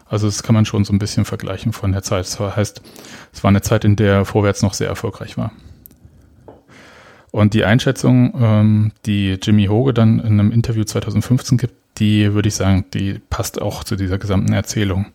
Also 0.09 0.27
das 0.27 0.41
kann 0.41 0.55
man 0.55 0.65
schon 0.65 0.85
so 0.85 0.93
ein 0.93 0.99
bisschen 0.99 1.25
vergleichen 1.25 1.73
von 1.73 1.91
der 1.91 2.03
Zeit. 2.03 2.25
Das 2.25 2.39
heißt, 2.39 2.81
es 3.33 3.43
war 3.43 3.49
eine 3.49 3.61
Zeit, 3.61 3.83
in 3.83 3.97
der 3.97 4.23
Vorwärts 4.23 4.61
noch 4.61 4.73
sehr 4.73 4.87
erfolgreich 4.87 5.37
war. 5.37 5.51
Und 7.31 7.53
die 7.53 7.65
Einschätzung, 7.65 8.33
ähm, 8.39 8.91
die 9.05 9.37
Jimmy 9.41 9.65
Hoge 9.65 9.93
dann 9.93 10.19
in 10.19 10.39
einem 10.39 10.53
Interview 10.53 10.85
2015 10.85 11.57
gibt, 11.57 11.73
die 11.97 12.33
würde 12.33 12.47
ich 12.47 12.55
sagen, 12.55 12.85
die 12.93 13.19
passt 13.29 13.61
auch 13.61 13.83
zu 13.83 13.97
dieser 13.97 14.17
gesamten 14.17 14.53
Erzählung. 14.53 15.07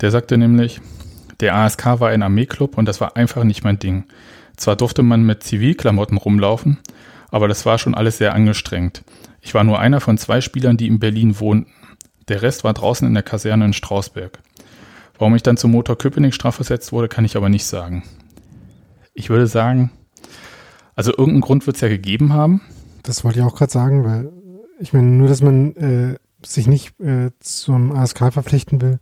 Der 0.00 0.12
sagte 0.12 0.38
nämlich, 0.38 0.80
der 1.40 1.56
ASK 1.56 1.98
war 1.98 2.10
ein 2.10 2.22
Armeeklub 2.22 2.78
und 2.78 2.86
das 2.86 3.00
war 3.00 3.16
einfach 3.16 3.42
nicht 3.42 3.64
mein 3.64 3.80
Ding. 3.80 4.04
Zwar 4.56 4.76
durfte 4.76 5.02
man 5.02 5.24
mit 5.24 5.42
Zivilklamotten 5.42 6.16
rumlaufen, 6.16 6.78
aber 7.32 7.48
das 7.48 7.66
war 7.66 7.78
schon 7.78 7.96
alles 7.96 8.18
sehr 8.18 8.34
angestrengt. 8.34 9.02
Ich 9.40 9.54
war 9.54 9.64
nur 9.64 9.78
einer 9.78 10.00
von 10.00 10.18
zwei 10.18 10.40
Spielern, 10.40 10.76
die 10.76 10.86
in 10.86 10.98
Berlin 10.98 11.40
wohnten. 11.40 11.72
Der 12.28 12.42
Rest 12.42 12.64
war 12.64 12.74
draußen 12.74 13.06
in 13.06 13.14
der 13.14 13.22
Kaserne 13.22 13.64
in 13.64 13.72
Strausberg. 13.72 14.38
Warum 15.18 15.34
ich 15.34 15.42
dann 15.42 15.56
zum 15.56 15.72
Motor 15.72 15.98
Köpenick 15.98 16.34
strafversetzt 16.34 16.92
wurde, 16.92 17.08
kann 17.08 17.24
ich 17.24 17.36
aber 17.36 17.48
nicht 17.48 17.64
sagen. 17.64 18.04
Ich 19.14 19.28
würde 19.28 19.46
sagen, 19.46 19.90
also 20.94 21.10
irgendeinen 21.10 21.42
Grund 21.42 21.66
wird 21.66 21.76
es 21.76 21.82
ja 21.82 21.88
gegeben 21.88 22.32
haben. 22.32 22.60
Das 23.02 23.24
wollte 23.24 23.38
ich 23.38 23.44
auch 23.44 23.56
gerade 23.56 23.72
sagen, 23.72 24.04
weil 24.04 24.32
ich 24.78 24.92
meine, 24.92 25.08
nur, 25.08 25.28
dass 25.28 25.42
man 25.42 25.76
äh, 25.76 26.16
sich 26.44 26.66
nicht 26.66 26.98
äh, 27.00 27.30
zum 27.40 27.92
ASK 27.92 28.32
verpflichten 28.32 28.80
will, 28.80 28.98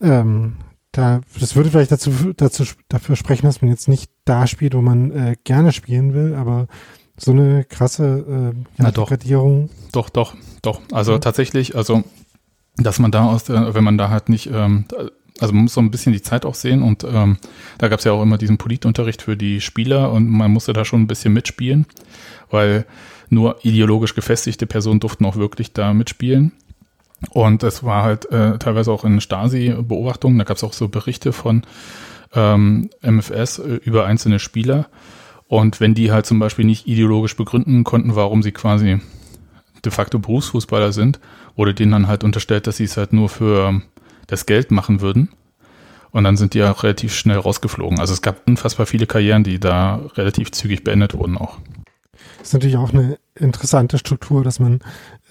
ähm, 0.00 0.56
da, 0.92 1.20
das 1.40 1.56
würde 1.56 1.70
vielleicht 1.70 1.90
dazu, 1.90 2.10
dazu 2.36 2.64
dafür 2.88 3.16
sprechen, 3.16 3.46
dass 3.46 3.60
man 3.60 3.70
jetzt 3.70 3.88
nicht 3.88 4.10
da 4.24 4.46
spielt, 4.46 4.74
wo 4.74 4.80
man 4.80 5.10
äh, 5.10 5.36
gerne 5.44 5.72
spielen 5.72 6.14
will, 6.14 6.34
aber 6.34 6.68
so 7.16 7.30
eine 7.32 7.64
krasse 7.64 8.52
äh, 8.54 8.64
Na 8.76 8.90
doch. 8.90 9.08
Doch, 9.92 10.10
doch, 10.10 10.34
doch. 10.62 10.80
Also 10.92 11.14
Mhm. 11.14 11.20
tatsächlich, 11.20 11.76
also 11.76 12.02
dass 12.76 12.98
man 12.98 13.12
da 13.12 13.26
aus, 13.26 13.44
der, 13.44 13.74
wenn 13.74 13.84
man 13.84 13.98
da 13.98 14.08
halt 14.10 14.28
nicht, 14.28 14.50
ähm, 14.52 14.84
also 15.40 15.52
man 15.54 15.64
muss 15.64 15.74
so 15.74 15.80
ein 15.80 15.90
bisschen 15.90 16.12
die 16.12 16.22
Zeit 16.22 16.44
auch 16.44 16.54
sehen 16.56 16.82
und 16.82 17.04
ähm, 17.04 17.38
da 17.78 17.88
gab 17.88 18.00
es 18.00 18.04
ja 18.04 18.12
auch 18.12 18.22
immer 18.22 18.36
diesen 18.38 18.58
Politunterricht 18.58 19.22
für 19.22 19.36
die 19.36 19.60
Spieler 19.60 20.10
und 20.12 20.28
man 20.28 20.50
musste 20.50 20.72
da 20.72 20.84
schon 20.84 21.02
ein 21.02 21.06
bisschen 21.06 21.32
mitspielen, 21.32 21.86
weil 22.50 22.84
nur 23.30 23.64
ideologisch 23.64 24.14
gefestigte 24.14 24.66
Personen 24.66 25.00
durften 25.00 25.24
auch 25.24 25.36
wirklich 25.36 25.72
da 25.72 25.92
mitspielen. 25.94 26.52
Und 27.30 27.62
es 27.62 27.82
war 27.84 28.02
halt 28.02 28.30
äh, 28.32 28.58
teilweise 28.58 28.92
auch 28.92 29.04
in 29.04 29.20
Stasi-Beobachtungen, 29.20 30.36
da 30.38 30.44
gab 30.44 30.56
es 30.56 30.64
auch 30.64 30.72
so 30.74 30.88
Berichte 30.88 31.32
von 31.32 31.62
ähm, 32.34 32.90
MFS 33.02 33.60
äh, 33.60 33.76
über 33.84 34.04
einzelne 34.06 34.38
Spieler. 34.38 34.88
Und 35.48 35.80
wenn 35.80 35.94
die 35.94 36.10
halt 36.10 36.26
zum 36.26 36.38
Beispiel 36.38 36.64
nicht 36.64 36.86
ideologisch 36.86 37.36
begründen 37.36 37.84
konnten, 37.84 38.16
warum 38.16 38.42
sie 38.42 38.52
quasi 38.52 39.00
de 39.84 39.92
facto 39.92 40.18
Berufsfußballer 40.18 40.92
sind, 40.92 41.20
wurde 41.56 41.74
denen 41.74 41.92
dann 41.92 42.08
halt 42.08 42.24
unterstellt, 42.24 42.66
dass 42.66 42.78
sie 42.78 42.84
es 42.84 42.96
halt 42.96 43.12
nur 43.12 43.28
für 43.28 43.82
das 44.26 44.46
Geld 44.46 44.70
machen 44.70 45.00
würden. 45.00 45.28
Und 46.10 46.24
dann 46.24 46.36
sind 46.36 46.54
die 46.54 46.58
ja 46.58 46.70
relativ 46.70 47.14
schnell 47.14 47.38
rausgeflogen. 47.38 47.98
Also 47.98 48.14
es 48.14 48.22
gab 48.22 48.46
unfassbar 48.46 48.86
viele 48.86 49.06
Karrieren, 49.06 49.42
die 49.42 49.58
da 49.58 49.96
relativ 50.14 50.52
zügig 50.52 50.84
beendet 50.84 51.14
wurden 51.14 51.36
auch. 51.36 51.58
Das 52.38 52.48
ist 52.48 52.52
natürlich 52.52 52.76
auch 52.76 52.92
eine 52.92 53.18
interessante 53.34 53.98
Struktur, 53.98 54.44
dass 54.44 54.60
man 54.60 54.80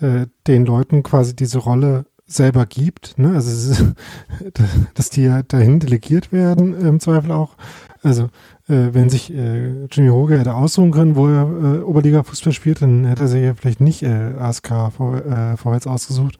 äh, 0.01 0.27
den 0.47 0.65
Leuten 0.65 1.03
quasi 1.03 1.35
diese 1.35 1.59
Rolle 1.59 2.05
selber 2.25 2.65
gibt. 2.65 3.17
Ne? 3.17 3.33
Also 3.33 3.93
dass 4.93 5.09
die 5.09 5.23
ja 5.23 5.43
dahin 5.43 5.79
delegiert 5.79 6.31
werden, 6.31 6.79
im 6.79 6.99
Zweifel 6.99 7.31
auch. 7.31 7.55
Also 8.03 8.23
äh, 8.67 8.89
wenn 8.91 9.09
sich 9.09 9.33
äh, 9.33 9.85
Jimmy 9.85 10.09
Hoge 10.09 10.37
hätte 10.37 10.53
aussuchen 10.53 10.91
können, 10.91 11.15
wo 11.15 11.27
er 11.27 11.43
äh, 11.43 11.79
Oberliga-Fußball 11.79 12.53
spielt, 12.53 12.81
dann 12.81 13.05
hätte 13.05 13.23
er 13.23 13.27
sich 13.29 13.43
ja 13.43 13.53
vielleicht 13.53 13.81
nicht 13.81 14.03
äh, 14.03 14.33
ASK 14.37 14.73
vor, 14.95 15.25
äh, 15.25 15.57
vorwärts 15.57 15.87
ausgesucht. 15.87 16.37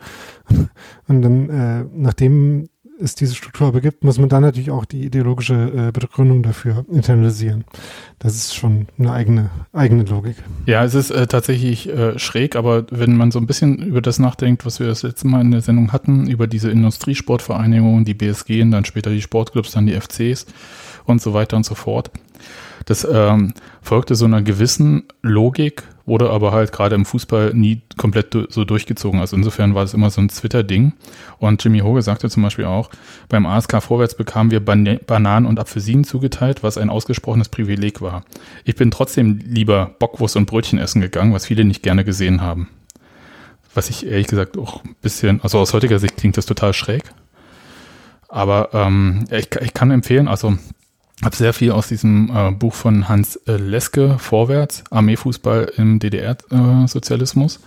Und 1.08 1.22
dann, 1.22 1.50
äh, 1.50 1.86
nachdem 1.96 2.68
es 3.00 3.16
diese 3.16 3.36
Struktur 3.36 3.68
aber 3.68 3.82
gibt, 3.82 4.04
muss 4.04 4.20
man 4.20 4.30
dann 4.30 4.44
natürlich 4.44 4.72
auch 4.72 4.86
die 4.86 5.06
ideologische 5.06 5.54
äh, 5.54 5.92
Begründung 5.92 6.44
dafür 6.44 6.86
internalisieren. 6.92 7.64
Das 8.20 8.36
ist 8.36 8.56
schon 8.56 8.88
eine 9.00 9.12
eigene, 9.12 9.50
eigene 9.72 10.04
Logik. 10.04 10.36
Ja, 10.66 10.84
es 10.84 10.94
ist 10.94 11.12
äh, 11.12 11.28
tatsächlich 11.28 11.90
äh, 11.90 12.20
schräg, 12.20 12.56
aber 12.56 12.86
wenn 12.92 13.18
man 13.18 13.32
so 13.32 13.40
ein 13.40 13.48
bisschen 13.48 13.80
über 13.80 14.02
das 14.02 14.20
nachdenkt, 14.20 14.66
was 14.66 14.80
wir 14.80 14.88
das 14.88 15.04
letzte 15.04 15.28
Mal 15.28 15.42
in 15.42 15.52
der 15.52 15.62
Sendung 15.62 15.92
hatten, 15.92 16.28
über 16.28 16.48
diese 16.48 16.70
Industriesportvereinigungen, 16.70 18.06
die 18.06 18.14
BSG, 18.14 18.62
und 18.62 18.72
dann 18.72 18.86
später 18.86 19.10
die 19.10 19.22
Sportclubs, 19.22 19.72
dann 19.72 19.88
die 19.88 20.00
FCs 20.00 20.46
und 21.06 21.22
so 21.22 21.34
weiter 21.34 21.58
und 21.58 21.66
so 21.66 21.76
fort. 21.76 22.12
Das 22.86 23.08
ähm, 23.10 23.54
folgte 23.82 24.16
so 24.16 24.26
einer 24.26 24.42
gewissen 24.42 25.04
Logik, 25.22 25.84
wurde 26.06 26.30
aber 26.30 26.52
halt 26.52 26.74
gerade 26.74 26.96
im 26.96 27.06
Fußball 27.06 27.54
nie 27.54 27.82
komplett 27.98 28.36
so 28.50 28.66
durchgezogen. 28.66 29.22
Also 29.22 29.38
insofern 29.38 29.74
war 29.74 29.84
es 29.84 29.94
immer 29.94 30.10
so 30.10 30.20
ein 30.20 30.28
Twitter-Ding. 30.28 30.94
Und 31.40 31.64
Jimmy 31.64 31.80
Hoge 31.80 32.02
sagte 32.02 32.30
zum 32.30 32.44
Beispiel 32.44 32.66
auch, 32.66 32.90
beim 33.30 33.46
ASK 33.46 33.82
Vorwärts 33.82 34.16
bekamen 34.16 34.52
wir 34.52 34.64
Ban 34.64 35.00
Bananen 35.08 35.46
und 35.46 35.60
Apfelsinen 35.60 36.04
zugeteilt, 36.04 36.62
was 36.62 36.78
ein 36.78 36.90
ausgesprochenes 36.90 37.48
Privileg 37.48 38.02
war. 38.02 38.24
Ich 38.66 38.76
bin 38.76 38.92
trotzdem 38.92 39.40
lieber 39.46 39.96
Bockwurst 40.00 40.36
und 40.36 40.46
Brötchen 40.46 40.80
essen 40.80 41.00
gegangen, 41.00 41.34
was 41.34 41.46
viele 41.46 41.64
nicht 41.64 41.84
gerne 41.84 42.04
gesehen 42.04 42.42
haben. 42.42 42.68
Was 43.74 43.90
ich 43.90 44.06
ehrlich 44.06 44.28
gesagt 44.28 44.58
auch 44.58 44.84
ein 44.84 44.96
bisschen, 45.02 45.42
also 45.42 45.58
aus 45.58 45.74
heutiger 45.74 46.00
Sicht 46.00 46.18
klingt 46.18 46.38
das 46.38 46.46
total 46.46 46.74
schräg. 46.74 47.04
Aber 48.28 48.70
ähm, 48.74 49.26
ich, 49.32 49.50
ich 49.62 49.74
kann 49.74 49.90
empfehlen, 49.90 50.28
also 50.28 50.58
habe 51.24 51.36
sehr 51.36 51.54
viel 51.54 51.72
aus 51.72 51.88
diesem 51.88 52.30
äh, 52.34 52.52
Buch 52.52 52.74
von 52.74 53.08
Hans 53.08 53.36
äh, 53.48 53.58
Leske, 53.58 54.18
Vorwärts, 54.20 54.84
Armeefußball 54.90 55.74
im 55.78 56.00
DDR-Sozialismus. 56.00 57.60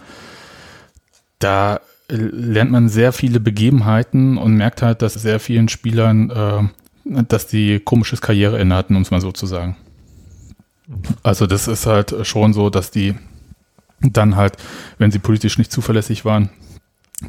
da 1.38 1.80
äh, 2.08 2.16
lernt 2.16 2.70
man 2.70 2.88
sehr 2.88 3.12
viele 3.12 3.40
Begebenheiten 3.40 4.38
und 4.38 4.56
merkt 4.56 4.82
halt, 4.82 5.02
dass 5.02 5.14
sehr 5.14 5.40
vielen 5.40 5.68
Spielern, 5.68 6.30
äh, 6.30 7.22
dass 7.28 7.46
die 7.46 7.80
komisches 7.80 8.20
Karriereende 8.20 8.74
hatten, 8.74 8.96
um 8.96 9.02
es 9.02 9.10
mal 9.10 9.20
so 9.20 9.32
zu 9.32 9.46
sagen. 9.46 9.76
Also 11.22 11.46
das 11.46 11.68
ist 11.68 11.86
halt 11.86 12.14
schon 12.26 12.52
so, 12.52 12.70
dass 12.70 12.90
die 12.90 13.14
dann 14.00 14.36
halt, 14.36 14.56
wenn 14.98 15.10
sie 15.10 15.18
politisch 15.18 15.58
nicht 15.58 15.72
zuverlässig 15.72 16.24
waren, 16.24 16.50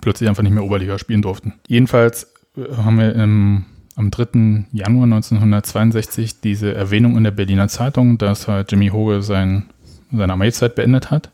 plötzlich 0.01 0.29
einfach 0.29 0.43
nicht 0.43 0.53
mehr 0.53 0.63
Oberliga 0.63 0.99
spielen 0.99 1.21
durften. 1.21 1.53
Jedenfalls 1.67 2.33
äh, 2.55 2.75
haben 2.75 2.99
wir 2.99 3.15
im 3.15 3.65
am 3.97 4.11
3. 4.11 4.65
Januar 4.71 5.05
1962 5.05 6.39
diese 6.39 6.73
Erwähnung 6.73 7.17
in 7.17 7.23
der 7.23 7.31
Berliner 7.31 7.67
Zeitung, 7.67 8.17
dass 8.19 8.47
halt 8.47 8.71
Jimmy 8.71 8.89
Hoge 8.89 9.23
sein, 9.23 9.65
seine 10.11 10.33
Armeezeit 10.33 10.75
beendet 10.75 11.09
hat. 11.11 11.31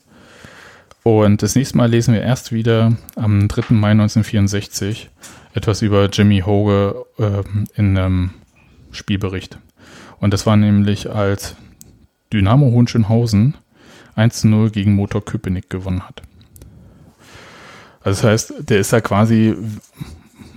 Und 1.04 1.44
das 1.44 1.56
nächste 1.56 1.78
Mal 1.78 1.90
lesen 1.90 2.14
wir 2.14 2.22
erst 2.22 2.54
wieder 2.54 2.94
am 3.18 3.50
3. 3.50 3.74
Mai 3.76 3.92
1964 3.92 5.10
etwas 5.54 5.82
über 5.82 6.10
Jimmy 6.10 6.40
Hoge 6.40 7.06
äh, 7.20 7.44
in 7.76 7.98
einem 7.98 8.32
Spielbericht. 8.92 9.58
Und 10.20 10.34
das 10.34 10.46
war 10.46 10.56
nämlich, 10.56 11.12
als 11.12 11.58
Dynamo 12.32 12.68
Hohenschönhausen 12.68 13.56
1 14.16 14.42
zu 14.42 14.48
0 14.48 14.70
gegen 14.70 14.96
Motor 14.96 15.26
Köpenick 15.26 15.70
gewonnen 15.70 16.08
hat. 16.08 16.22
Also 18.02 18.22
das 18.22 18.24
heißt, 18.24 18.70
der 18.70 18.80
ist 18.80 18.94
ja 18.94 19.02
quasi 19.02 19.56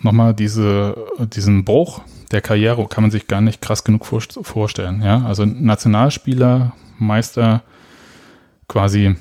nochmal 0.03 0.35
diese, 0.35 0.97
diesen 1.19 1.65
Bruch 1.65 2.03
der 2.31 2.41
Karriere 2.41 2.87
kann 2.89 3.05
man 3.05 3.11
sich 3.11 3.27
gar 3.27 3.41
nicht 3.41 3.61
krass 3.61 3.85
genug 3.85 4.05
vorstellen. 4.07 5.03
Ja? 5.03 5.25
Also 5.25 5.45
Nationalspieler, 5.45 6.73
Meister, 6.99 7.63
quasi 8.69 9.15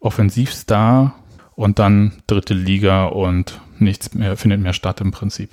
Offensivstar 0.00 1.14
und 1.54 1.78
dann 1.78 2.22
dritte 2.26 2.54
Liga 2.54 3.06
und 3.06 3.60
nichts 3.78 4.14
mehr 4.14 4.36
findet 4.36 4.60
mehr 4.60 4.72
statt 4.72 5.00
im 5.00 5.10
Prinzip. 5.10 5.50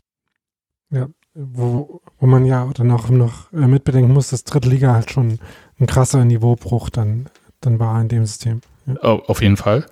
Ja, 0.89 1.08
wo, 1.34 2.01
wo 2.19 2.28
man 2.28 2.45
ja 2.45 2.69
dann 2.73 2.91
auch 2.91 3.10
noch 3.10 3.51
mitbedenken 3.51 4.13
muss, 4.13 4.30
dass 4.30 4.43
dritte 4.43 4.69
Liga 4.69 4.93
halt 4.93 5.12
schon 5.12 5.39
ein 5.80 5.88
krasser 5.88 6.23
Niveaubruch 6.23 6.89
dann, 6.89 7.28
dann 7.60 7.80
war 7.80 7.99
in 7.99 8.08
dem 8.08 8.25
System. 8.25 8.62
Ja. 8.86 8.95
Auf 9.01 9.41
jeden 9.41 9.58
Fall. 9.58 9.86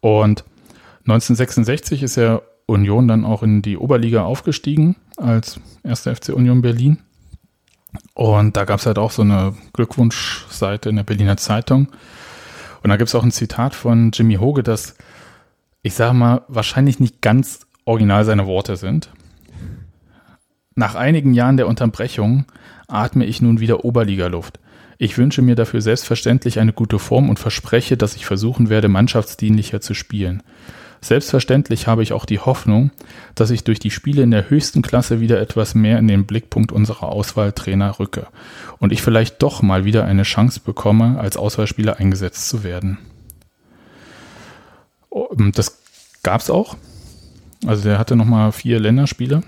Und 0.00 0.44
1966 1.00 2.02
ist 2.02 2.16
er 2.16 2.42
Union 2.70 3.08
dann 3.08 3.24
auch 3.24 3.42
in 3.42 3.62
die 3.62 3.76
Oberliga 3.76 4.22
aufgestiegen 4.24 4.96
als 5.16 5.60
erster 5.82 6.14
FC 6.14 6.30
Union 6.30 6.62
Berlin. 6.62 6.98
Und 8.14 8.56
da 8.56 8.64
gab 8.64 8.80
es 8.80 8.86
halt 8.86 8.98
auch 8.98 9.10
so 9.10 9.22
eine 9.22 9.54
Glückwunschseite 9.72 10.88
in 10.88 10.96
der 10.96 11.02
Berliner 11.02 11.36
Zeitung. 11.36 11.88
Und 12.82 12.90
da 12.90 12.96
gibt 12.96 13.08
es 13.08 13.14
auch 13.14 13.24
ein 13.24 13.32
Zitat 13.32 13.74
von 13.74 14.10
Jimmy 14.12 14.36
Hoge, 14.36 14.62
das, 14.62 14.94
ich 15.82 15.94
sage 15.94 16.14
mal, 16.14 16.42
wahrscheinlich 16.48 17.00
nicht 17.00 17.20
ganz 17.20 17.60
original 17.84 18.24
seine 18.24 18.46
Worte 18.46 18.76
sind. 18.76 19.10
Nach 20.74 20.94
einigen 20.94 21.34
Jahren 21.34 21.56
der 21.56 21.66
Unterbrechung 21.66 22.46
atme 22.86 23.26
ich 23.26 23.42
nun 23.42 23.60
wieder 23.60 23.84
Oberligaluft. 23.84 24.60
Ich 24.98 25.18
wünsche 25.18 25.42
mir 25.42 25.54
dafür 25.54 25.80
selbstverständlich 25.80 26.58
eine 26.58 26.72
gute 26.72 26.98
Form 26.98 27.28
und 27.28 27.38
verspreche, 27.38 27.96
dass 27.96 28.16
ich 28.16 28.26
versuchen 28.26 28.68
werde, 28.68 28.88
mannschaftsdienlicher 28.88 29.80
zu 29.80 29.94
spielen. 29.94 30.42
Selbstverständlich 31.02 31.86
habe 31.86 32.02
ich 32.02 32.12
auch 32.12 32.26
die 32.26 32.40
Hoffnung, 32.40 32.90
dass 33.34 33.50
ich 33.50 33.64
durch 33.64 33.78
die 33.78 33.90
Spiele 33.90 34.22
in 34.22 34.30
der 34.30 34.50
höchsten 34.50 34.82
Klasse 34.82 35.20
wieder 35.20 35.40
etwas 35.40 35.74
mehr 35.74 35.98
in 35.98 36.08
den 36.08 36.26
Blickpunkt 36.26 36.72
unserer 36.72 37.08
Auswahltrainer 37.08 37.98
rücke 37.98 38.26
und 38.78 38.92
ich 38.92 39.00
vielleicht 39.00 39.42
doch 39.42 39.62
mal 39.62 39.84
wieder 39.84 40.04
eine 40.04 40.24
Chance 40.24 40.60
bekomme, 40.64 41.18
als 41.18 41.36
Auswahlspieler 41.38 41.96
eingesetzt 41.98 42.48
zu 42.48 42.64
werden. 42.64 42.98
Das 45.54 45.78
gab 46.22 46.42
es 46.42 46.50
auch. 46.50 46.76
Also 47.66 47.82
der 47.82 47.98
hatte 47.98 48.16
nochmal 48.16 48.52
vier 48.52 48.78
Länderspiele 48.78 49.42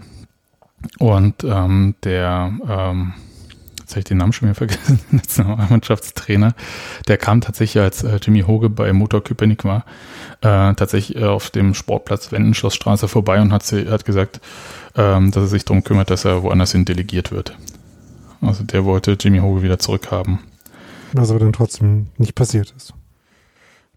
und 0.98 1.44
ähm, 1.44 1.94
der 2.02 2.52
ähm, 2.68 3.14
jetzt 3.92 3.96
habe 3.96 4.00
ich 4.00 4.04
den 4.06 4.16
Namen 4.18 4.32
schon 4.32 4.48
wieder 4.48 4.54
vergessen, 4.54 5.00
Nationalmannschaftstrainer, 5.10 6.54
der 7.08 7.16
kam 7.18 7.40
tatsächlich, 7.40 7.82
als 7.82 8.02
äh, 8.02 8.18
Jimmy 8.22 8.40
Hoge 8.42 8.70
bei 8.70 8.92
Motor 8.92 9.22
Köpenick 9.22 9.64
war, 9.64 9.84
äh, 10.40 10.74
tatsächlich 10.74 11.16
äh, 11.20 11.24
auf 11.26 11.50
dem 11.50 11.74
Sportplatz 11.74 12.32
Wendenschlossstraße 12.32 13.06
vorbei 13.08 13.40
und 13.40 13.52
hat, 13.52 13.70
hat 13.70 14.04
gesagt, 14.04 14.40
ähm, 14.96 15.30
dass 15.30 15.44
er 15.44 15.48
sich 15.48 15.64
darum 15.64 15.84
kümmert, 15.84 16.10
dass 16.10 16.24
er 16.24 16.42
woanders 16.42 16.72
hin 16.72 16.84
delegiert 16.84 17.30
wird. 17.32 17.56
Also 18.40 18.64
der 18.64 18.84
wollte 18.84 19.16
Jimmy 19.20 19.38
Hoge 19.38 19.62
wieder 19.62 19.78
zurückhaben. 19.78 20.40
Was 21.12 21.30
aber 21.30 21.40
dann 21.40 21.52
trotzdem 21.52 22.06
nicht 22.16 22.34
passiert 22.34 22.72
ist. 22.76 22.94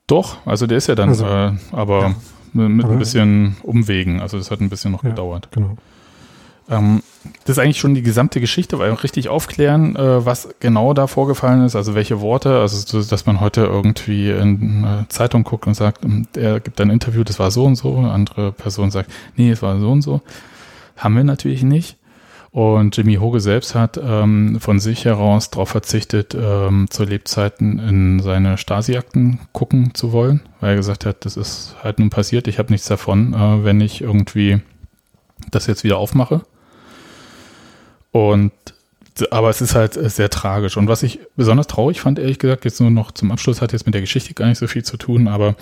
Doch, 0.07 0.45
also 0.45 0.67
der 0.67 0.77
ist 0.77 0.87
ja 0.87 0.95
dann, 0.95 1.09
Also, 1.09 1.25
äh, 1.25 1.53
aber 1.71 2.01
ja. 2.01 2.15
mit 2.53 2.83
Aber- 2.85 2.93
ein 2.93 2.99
bisschen 2.99 3.55
Umwegen, 3.63 4.21
also 4.21 4.37
das 4.37 4.51
hat 4.51 4.59
ein 4.61 4.69
bisschen 4.69 4.91
noch 4.91 5.03
Ja, 5.03 5.09
gedauert. 5.11 5.47
Genau. 5.51 5.77
Ähm, 6.69 7.03
das 7.43 7.57
ist 7.57 7.59
eigentlich 7.59 7.79
schon 7.79 7.95
die 7.95 8.01
gesamte 8.01 8.39
Geschichte, 8.39 8.79
weil 8.79 8.91
richtig 8.93 9.29
aufklären, 9.29 9.95
äh, 9.95 10.25
was 10.25 10.49
genau 10.59 10.93
da 10.93 11.07
vorgefallen 11.07 11.63
ist, 11.63 11.75
also 11.75 11.95
welche 11.95 12.21
Worte, 12.21 12.59
also 12.59 12.77
so, 12.77 13.07
dass 13.07 13.25
man 13.25 13.39
heute 13.39 13.61
irgendwie 13.61 14.31
in 14.31 14.85
eine 14.85 15.05
Zeitung 15.09 15.43
guckt 15.43 15.67
und 15.67 15.75
sagt, 15.75 16.05
ähm, 16.05 16.27
der 16.35 16.59
gibt 16.59 16.79
ein 16.81 16.89
Interview, 16.89 17.23
das 17.23 17.39
war 17.39 17.51
so 17.51 17.65
und 17.65 17.75
so, 17.75 17.97
eine 17.97 18.11
andere 18.11 18.51
Person 18.51 18.91
sagt, 18.91 19.11
nee, 19.35 19.51
es 19.51 19.61
war 19.61 19.79
so 19.79 19.91
und 19.91 20.01
so. 20.01 20.21
Haben 20.97 21.15
wir 21.15 21.23
natürlich 21.23 21.63
nicht. 21.63 21.97
Und 22.51 22.95
Jimmy 22.95 23.15
Hoge 23.15 23.41
selbst 23.41 23.75
hat 23.75 23.99
ähm, 24.01 24.61
von 24.61 24.79
sich 24.79 25.03
heraus 25.03 25.49
darauf 25.49 25.67
verzichtet, 25.67 26.37
ähm, 26.39 26.89
zu 26.89 27.03
Lebzeiten 27.03 27.79
in 27.79 28.21
seine 28.21 28.57
Stasi-Akten 28.57 29.39
gucken 29.51 29.93
zu 29.93 30.13
wollen, 30.13 30.39
weil 30.61 30.69
er 30.69 30.75
gesagt 30.77 31.05
hat, 31.05 31.25
das 31.25 31.35
ist 31.35 31.75
halt 31.83 31.99
nun 31.99 32.09
passiert, 32.09 32.47
ich 32.47 32.57
habe 32.57 32.71
nichts 32.71 32.87
davon, 32.87 33.33
äh, 33.33 33.65
wenn 33.65 33.81
ich 33.81 34.01
irgendwie 34.01 34.61
das 35.51 35.67
jetzt 35.67 35.83
wieder 35.83 35.97
aufmache. 35.97 36.43
Und 38.15 38.53
aber 39.29 39.49
es 39.49 39.59
ist 39.59 39.75
halt 39.75 39.93
sehr 39.93 40.29
tragisch. 40.29 40.77
Und 40.77 40.87
was 40.87 41.03
ich 41.03 41.19
besonders 41.35 41.67
traurig 41.67 41.99
fand, 41.99 42.17
ehrlich 42.17 42.39
gesagt, 42.39 42.63
jetzt 42.63 42.79
nur 42.79 42.89
noch 42.89 43.11
zum 43.11 43.29
Abschluss, 43.29 43.61
hat 43.61 43.73
jetzt 43.73 43.85
mit 43.85 43.93
der 43.93 43.99
Geschichte 43.99 44.33
gar 44.33 44.47
nicht 44.47 44.57
so 44.57 44.67
viel 44.67 44.83
zu 44.83 44.95
tun, 44.95 45.27
aber 45.27 45.55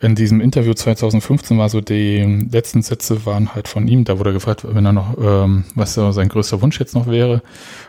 in 0.00 0.14
diesem 0.14 0.40
Interview 0.40 0.72
2015 0.72 1.58
war 1.58 1.68
so, 1.68 1.80
die 1.80 2.46
letzten 2.50 2.82
Sätze 2.82 3.26
waren 3.26 3.56
halt 3.56 3.66
von 3.66 3.88
ihm, 3.88 4.04
da 4.04 4.20
wurde 4.20 4.30
er 4.30 4.34
gefragt, 4.34 4.64
wenn 4.68 4.86
er 4.86 4.92
noch, 4.92 5.16
ähm, 5.18 5.64
was 5.74 5.94
sein 5.94 6.28
größter 6.28 6.62
Wunsch 6.62 6.78
jetzt 6.78 6.94
noch 6.94 7.08
wäre. 7.08 7.42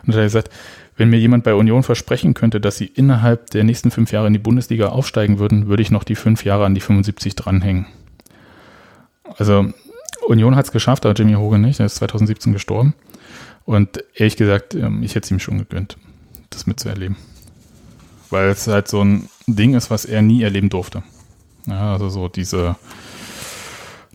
Und 0.06 0.14
er 0.14 0.22
hat 0.22 0.26
gesagt, 0.26 0.50
wenn 0.96 1.12
mir 1.12 1.20
jemand 1.20 1.44
bei 1.44 1.54
Union 1.54 1.84
versprechen 1.84 2.34
könnte, 2.34 2.60
dass 2.60 2.78
sie 2.78 2.86
innerhalb 2.86 3.52
der 3.52 3.64
nächsten 3.64 3.92
fünf 3.92 4.12
Jahre 4.12 4.28
in 4.28 4.34
die 4.34 4.40
Bundesliga 4.40 4.90
aufsteigen 4.90 5.38
würden, 5.38 5.68
würde 5.68 5.84
ich 5.84 5.92
noch 5.92 6.04
die 6.04 6.16
fünf 6.16 6.44
Jahre 6.44 6.66
an 6.66 6.74
die 6.74 6.82
75 6.82 7.36
dranhängen. 7.36 7.86
Also 9.38 9.68
Union 10.28 10.56
hat 10.56 10.66
es 10.66 10.72
geschafft, 10.72 11.06
aber 11.06 11.14
Jimmy 11.14 11.34
Hogan 11.34 11.62
nicht, 11.62 11.80
er 11.80 11.86
ist 11.86 11.96
2017 11.96 12.54
gestorben. 12.54 12.96
Und 13.68 14.02
ehrlich 14.16 14.38
gesagt, 14.38 14.76
ähm, 14.76 15.04
ich 15.04 15.14
hätte 15.14 15.26
es 15.26 15.32
ihm 15.32 15.42
schon 15.42 15.58
gegönnt, 15.58 15.98
das 16.50 16.68
mitzuerleben. 16.68 17.18
Weil 18.30 18.48
es 18.48 18.66
halt 18.66 18.88
so 18.88 19.04
ein 19.04 19.28
Ding 19.46 19.74
ist, 19.74 19.92
was 19.92 20.06
er 20.06 20.22
nie 20.22 20.42
erleben 20.42 20.70
durfte. 20.70 21.04
Ja, 21.66 21.92
also 21.92 22.08
so 22.08 22.30
diese 22.30 22.78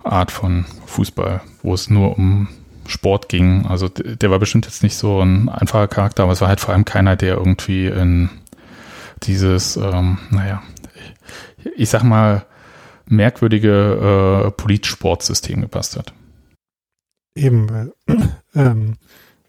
Art 0.03 0.31
von 0.31 0.65
Fußball, 0.87 1.43
wo 1.63 1.75
es 1.75 1.91
nur 1.91 2.17
um 2.17 2.49
Sport 2.87 3.29
ging. 3.29 3.67
Also 3.67 3.91
der 3.91 4.31
war 4.31 4.39
bestimmt 4.39 4.65
jetzt 4.65 4.83
nicht 4.83 4.97
so 4.97 5.21
ein 5.21 5.51
einfacher 5.51 5.87
Charakter, 5.87 6.23
aber 6.23 6.33
es 6.33 6.41
war 6.41 6.49
halt 6.49 6.61
vor 6.61 6.73
allem 6.73 6.87
keiner, 6.87 7.17
der 7.17 7.37
irgendwie 7.37 7.89
in 7.89 8.31
dieses, 9.25 9.77
ähm, 9.77 10.17
naja, 10.31 10.63
ich, 11.77 11.91
sag 11.91 12.05
mal, 12.05 12.47
merkwürdige 13.05 14.47
äh, 14.47 14.51
Politsportsystem 14.51 15.61
gepasst 15.61 15.99
hat. 15.99 16.15
Eben, 17.35 17.69
weil 17.69 17.93
ähm, 18.55 18.97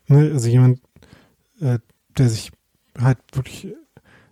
Ne, 0.07 0.31
also 0.33 0.47
jemand, 0.49 0.79
äh, 1.59 1.79
der 2.17 2.29
sich 2.29 2.51
halt 2.99 3.17
wirklich, 3.33 3.73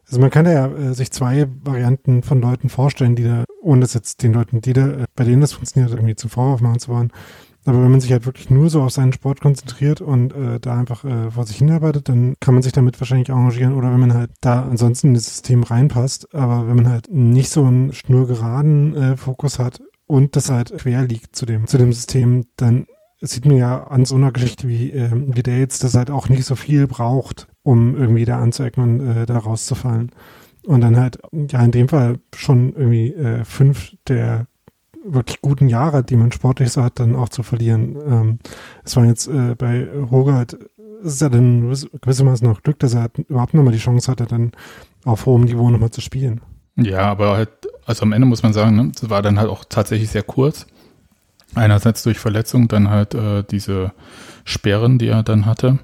also 0.05 0.19
man 0.19 0.29
kann 0.29 0.45
ja 0.45 0.67
äh, 0.67 0.93
sich 0.93 1.11
zwei 1.11 1.47
Varianten 1.63 2.23
von 2.23 2.41
Leuten 2.41 2.69
vorstellen, 2.69 3.15
die 3.15 3.23
da, 3.23 3.45
ohne 3.61 3.81
das 3.81 3.93
jetzt 3.93 4.23
den 4.23 4.33
Leuten, 4.33 4.61
die 4.61 4.73
da, 4.73 4.87
äh, 4.87 5.05
bei 5.15 5.23
denen 5.23 5.41
das 5.41 5.53
funktioniert, 5.53 5.91
irgendwie 5.93 6.15
zum 6.15 6.29
Vorwurf 6.29 6.61
machen 6.61 6.79
zu 6.79 6.89
wollen. 6.89 7.11
Aber 7.65 7.83
wenn 7.83 7.91
man 7.91 8.01
sich 8.01 8.11
halt 8.11 8.25
wirklich 8.25 8.49
nur 8.49 8.69
so 8.69 8.81
auf 8.81 8.91
seinen 8.91 9.13
Sport 9.13 9.39
konzentriert 9.39 10.01
und 10.01 10.33
äh, 10.33 10.59
da 10.59 10.79
einfach 10.79 11.05
äh, 11.05 11.29
vor 11.29 11.45
sich 11.45 11.57
hinarbeitet, 11.57 12.09
dann 12.09 12.33
kann 12.39 12.55
man 12.55 12.63
sich 12.63 12.71
damit 12.71 12.99
wahrscheinlich 12.99 13.29
arrangieren. 13.29 13.75
Oder 13.75 13.91
wenn 13.91 13.99
man 13.99 14.15
halt 14.15 14.31
da 14.41 14.63
ansonsten 14.63 15.09
in 15.09 15.13
das 15.13 15.25
System 15.25 15.61
reinpasst, 15.61 16.33
aber 16.33 16.67
wenn 16.67 16.77
man 16.77 16.89
halt 16.89 17.11
nicht 17.11 17.51
so 17.51 17.63
einen 17.63 17.93
schnurgeraden 17.93 18.95
äh, 18.95 19.17
Fokus 19.17 19.59
hat 19.59 19.79
und 20.07 20.35
das 20.35 20.49
halt 20.49 20.75
quer 20.75 21.03
liegt 21.03 21.35
zu 21.35 21.45
dem, 21.45 21.67
zu 21.67 21.77
dem 21.77 21.93
System, 21.93 22.45
dann 22.55 22.87
sieht 23.21 23.45
mir 23.45 23.57
ja 23.57 23.83
an 23.83 24.05
so 24.05 24.15
einer 24.15 24.31
Geschichte 24.31 24.67
wie, 24.67 24.91
äh, 24.91 25.09
wie 25.13 25.49
jetzt, 25.51 25.83
dass 25.83 25.95
halt 25.95 26.09
auch 26.09 26.27
nicht 26.27 26.43
so 26.45 26.55
viel 26.55 26.87
braucht, 26.87 27.47
um 27.63 27.95
irgendwie 27.95 28.25
da 28.25 28.39
anzuecken 28.39 28.83
und 28.83 29.07
äh, 29.07 29.25
da 29.25 29.37
rauszufallen. 29.37 30.11
Und 30.65 30.81
dann 30.81 30.97
halt, 30.97 31.19
ja, 31.31 31.63
in 31.63 31.71
dem 31.71 31.87
Fall 31.87 32.19
schon 32.35 32.73
irgendwie 32.73 33.13
äh, 33.13 33.43
fünf 33.43 33.95
der 34.07 34.47
wirklich 35.03 35.41
guten 35.41 35.67
Jahre, 35.67 36.03
die 36.03 36.15
man 36.15 36.31
sportlich 36.31 36.71
so 36.71 36.83
hat, 36.83 36.99
dann 36.99 37.15
auch 37.15 37.29
zu 37.29 37.43
verlieren. 37.43 37.97
Ähm, 38.07 38.39
es 38.83 38.95
war 38.95 39.05
jetzt 39.05 39.27
äh, 39.27 39.55
bei 39.55 39.87
Rogert, 39.89 40.57
es 41.03 41.13
ist 41.13 41.21
ja 41.21 41.29
dann 41.29 41.69
gewissermaßen 42.01 42.47
noch 42.47 42.61
Glück, 42.61 42.77
dass 42.79 42.93
er 42.93 43.01
halt 43.01 43.17
überhaupt 43.17 43.53
nochmal 43.53 43.73
die 43.73 43.79
Chance 43.79 44.11
hatte, 44.11 44.25
dann 44.25 44.51
auf 45.03 45.25
hohem 45.25 45.45
Niveau 45.45 45.69
nochmal 45.69 45.89
zu 45.89 46.01
spielen. 46.01 46.41
Ja, 46.77 47.09
aber 47.09 47.35
halt, 47.35 47.49
also 47.85 48.03
am 48.03 48.11
Ende 48.11 48.27
muss 48.27 48.43
man 48.43 48.53
sagen, 48.53 48.75
ne, 48.75 48.91
es 48.95 49.09
war 49.09 49.21
dann 49.21 49.39
halt 49.39 49.49
auch 49.49 49.65
tatsächlich 49.67 50.09
sehr 50.09 50.23
kurz. 50.23 50.67
Einerseits 51.55 52.03
durch 52.03 52.19
Verletzung, 52.19 52.67
dann 52.67 52.89
halt 52.89 53.13
äh, 53.13 53.43
diese 53.43 53.91
Sperren, 54.45 54.97
die 54.97 55.07
er 55.07 55.23
dann 55.23 55.45
hatte. 55.45 55.79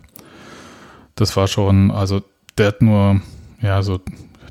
Das 1.15 1.35
war 1.35 1.47
schon, 1.47 1.91
also 1.91 2.21
der 2.57 2.67
hat 2.67 2.81
nur 2.81 3.21
ja 3.61 3.81
so 3.81 3.99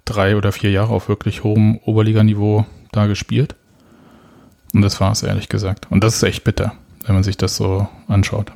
drei 0.04 0.36
oder 0.36 0.52
vier 0.52 0.70
Jahre 0.70 0.92
auf 0.92 1.08
wirklich 1.08 1.44
hohem 1.44 1.78
Oberliganiveau 1.84 2.66
da 2.92 3.06
gespielt. 3.06 3.56
Und 4.74 4.82
das 4.82 5.00
war 5.00 5.12
es, 5.12 5.22
ehrlich 5.22 5.48
gesagt. 5.48 5.86
Und 5.90 6.02
das 6.04 6.16
ist 6.16 6.22
echt 6.22 6.44
bitter, 6.44 6.72
wenn 7.04 7.14
man 7.14 7.24
sich 7.24 7.36
das 7.36 7.56
so 7.56 7.88
anschaut. 8.08 8.52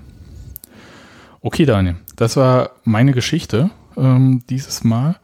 Okay, 1.40 1.64
Daniel, 1.64 1.96
das 2.16 2.36
war 2.36 2.72
meine 2.84 3.12
Geschichte 3.12 3.70
ähm, 3.96 4.42
dieses 4.50 4.84
Mal. 4.84 5.16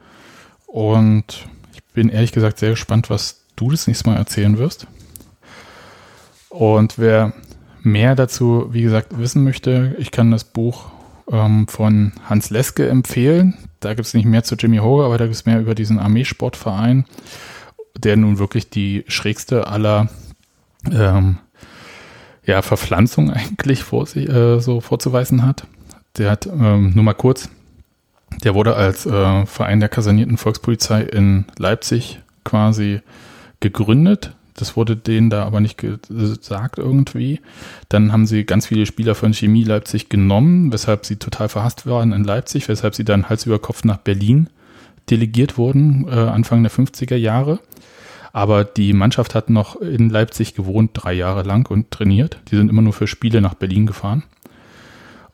Und 0.67 1.47
ich 1.75 1.83
bin 1.93 2.09
ehrlich 2.09 2.33
gesagt 2.33 2.59
sehr 2.59 2.71
gespannt, 2.71 3.11
was 3.11 3.43
du 3.57 3.71
das 3.71 3.87
nächste 3.87 4.09
Mal 4.09 4.17
erzählen 4.17 4.59
wirst. 4.59 4.87
Und 6.59 6.99
wer 6.99 7.35
mehr 7.83 8.15
dazu, 8.15 8.69
wie 8.71 8.81
gesagt, 8.81 9.19
wissen 9.19 9.45
möchte, 9.45 9.95
ich 9.99 10.11
kann 10.11 10.31
das 10.31 10.45
Buch 10.45 10.87
ähm, 11.31 11.69
von 11.69 12.13
Hans 12.29 12.49
Leske 12.49 12.89
empfehlen. 12.89 13.59
Da 13.81 13.93
gibt 13.93 14.07
es 14.07 14.15
nicht 14.15 14.25
mehr 14.25 14.43
zu 14.43 14.55
Jimmy 14.55 14.79
Hoge, 14.79 15.05
aber 15.05 15.19
da 15.19 15.25
gibt 15.25 15.37
es 15.37 15.45
mehr 15.45 15.61
über 15.61 15.75
diesen 15.75 15.99
Armeesportverein, 15.99 17.05
der 17.95 18.17
nun 18.17 18.39
wirklich 18.39 18.71
die 18.71 19.05
schrägste 19.07 19.67
aller 19.67 20.09
ähm, 20.91 21.39
ja, 22.43 22.63
Verpflanzung 22.63 23.31
eigentlich 23.35 23.83
vor 23.83 24.07
sich, 24.07 24.27
äh, 24.27 24.59
so 24.59 24.81
vorzuweisen 24.81 25.45
hat. 25.45 25.67
Der 26.17 26.31
hat, 26.31 26.47
ähm, 26.47 26.93
nur 26.95 27.05
mal 27.05 27.13
kurz, 27.13 27.51
der 28.45 28.55
wurde 28.55 28.77
als 28.77 29.05
äh, 29.05 29.45
Verein 29.45 29.81
der 29.81 29.91
kasernierten 29.91 30.39
Volkspolizei 30.39 31.03
in 31.03 31.45
Leipzig 31.59 32.21
quasi 32.45 33.03
gegründet 33.61 34.35
das 34.57 34.77
wurde 34.77 34.97
denen 34.97 35.31
da 35.31 35.45
aber 35.45 35.61
nicht 35.61 35.79
gesagt 35.79 36.79
irgendwie. 36.79 37.41
Dann 37.89 38.13
haben 38.13 38.27
sie 38.27 38.45
ganz 38.45 38.67
viele 38.67 38.87
Spieler 38.87 39.15
von 39.15 39.33
Chemie 39.33 39.65
Leipzig 39.65 40.09
genommen, 40.09 40.73
weshalb 40.73 41.07
sie 41.07 41.17
total 41.17 41.49
verhasst 41.49 41.87
waren 41.87 42.13
in 42.13 42.25
Leipzig, 42.25 42.69
weshalb 42.69 42.95
sie 42.95 43.05
dann 43.05 43.29
Hals 43.29 43.47
über 43.47 43.59
Kopf 43.59 43.85
nach 43.85 43.99
Berlin 43.99 44.49
delegiert 45.11 45.57
wurden, 45.57 46.07
äh, 46.09 46.15
Anfang 46.15 46.63
der 46.63 46.73
50er 46.73 47.17
Jahre. 47.17 47.61
Aber 48.33 48.65
die 48.65 48.93
Mannschaft 48.93 49.35
hat 49.35 49.51
noch 49.51 49.77
in 49.77 50.11
Leipzig 50.11 50.55
gewohnt, 50.55 50.91
drei 50.93 51.13
Jahre 51.13 51.43
lang 51.43 51.71
und 51.71 51.91
trainiert. 51.91 52.39
Die 52.51 52.57
sind 52.57 52.69
immer 52.69 52.83
nur 52.83 52.93
für 52.93 53.07
Spiele 53.07 53.41
nach 53.41 53.55
Berlin 53.55 53.87
gefahren. 53.87 54.25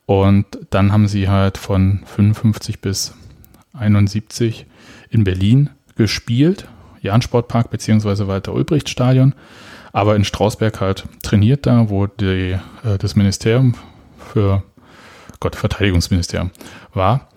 Und 0.06 0.46
dann 0.70 0.92
haben 0.92 1.08
sie 1.08 1.28
halt 1.28 1.58
von 1.58 2.00
55 2.04 2.80
bis 2.80 3.14
71 3.72 4.66
in 5.10 5.24
Berlin 5.24 5.70
gespielt 5.96 6.68
Jahn-Sportpark 7.02 7.70
bzw. 7.70 8.26
Walter-Ulbricht-Stadion, 8.26 9.34
aber 9.92 10.16
in 10.16 10.24
Strausberg 10.24 10.80
halt 10.80 11.04
trainiert 11.22 11.66
da, 11.66 11.90
wo 11.90 12.06
die, 12.06 12.56
äh, 12.84 12.98
das 12.98 13.16
Ministerium 13.16 13.74
für 14.32 14.62
Gott, 15.40 15.56
Verteidigungsministerium 15.56 16.50
war 16.94 17.28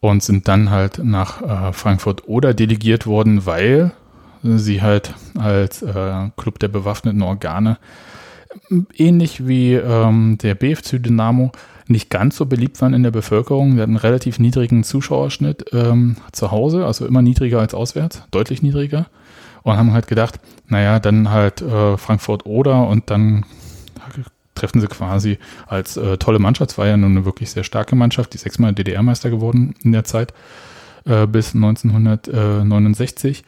und 0.00 0.22
sind 0.22 0.48
dann 0.48 0.70
halt 0.70 0.98
nach 1.02 1.42
äh, 1.42 1.72
Frankfurt 1.72 2.26
oder 2.26 2.54
delegiert 2.54 3.06
worden, 3.06 3.44
weil 3.44 3.92
sie 4.42 4.80
halt 4.80 5.12
als 5.38 5.82
äh, 5.82 6.30
Club 6.36 6.58
der 6.58 6.68
bewaffneten 6.68 7.22
Organe 7.22 7.76
ähnlich 8.96 9.46
wie 9.46 9.74
ähm, 9.74 10.38
der 10.38 10.54
BFC 10.54 11.02
Dynamo 11.02 11.52
nicht 11.86 12.08
ganz 12.08 12.36
so 12.36 12.46
beliebt 12.46 12.80
waren 12.80 12.94
in 12.94 13.02
der 13.02 13.10
Bevölkerung. 13.10 13.74
Wir 13.74 13.82
hatten 13.82 13.92
einen 13.92 13.96
relativ 13.96 14.38
niedrigen 14.38 14.84
Zuschauerschnitt 14.84 15.66
ähm, 15.72 16.16
zu 16.32 16.50
Hause, 16.50 16.86
also 16.86 17.06
immer 17.06 17.22
niedriger 17.22 17.58
als 17.60 17.74
auswärts, 17.74 18.22
deutlich 18.30 18.62
niedriger. 18.62 19.06
Und 19.62 19.76
haben 19.76 19.92
halt 19.92 20.06
gedacht, 20.06 20.40
naja, 20.68 21.00
dann 21.00 21.30
halt 21.30 21.60
äh, 21.60 21.98
Frankfurt 21.98 22.46
oder 22.46 22.86
und 22.86 23.10
dann 23.10 23.44
treffen 24.54 24.80
sie 24.80 24.86
quasi 24.86 25.38
als 25.66 25.96
äh, 25.96 26.18
tolle 26.18 26.38
Mannschaft. 26.38 26.72
Es 26.72 26.78
war 26.78 26.86
ja 26.86 26.96
nun 26.96 27.12
eine 27.12 27.24
wirklich 27.24 27.50
sehr 27.50 27.64
starke 27.64 27.96
Mannschaft, 27.96 28.32
die 28.34 28.38
sechsmal 28.38 28.72
DDR-Meister 28.72 29.30
geworden 29.30 29.74
in 29.82 29.92
der 29.92 30.04
Zeit 30.04 30.32
äh, 31.04 31.26
bis 31.26 31.54
1969. 31.54 33.44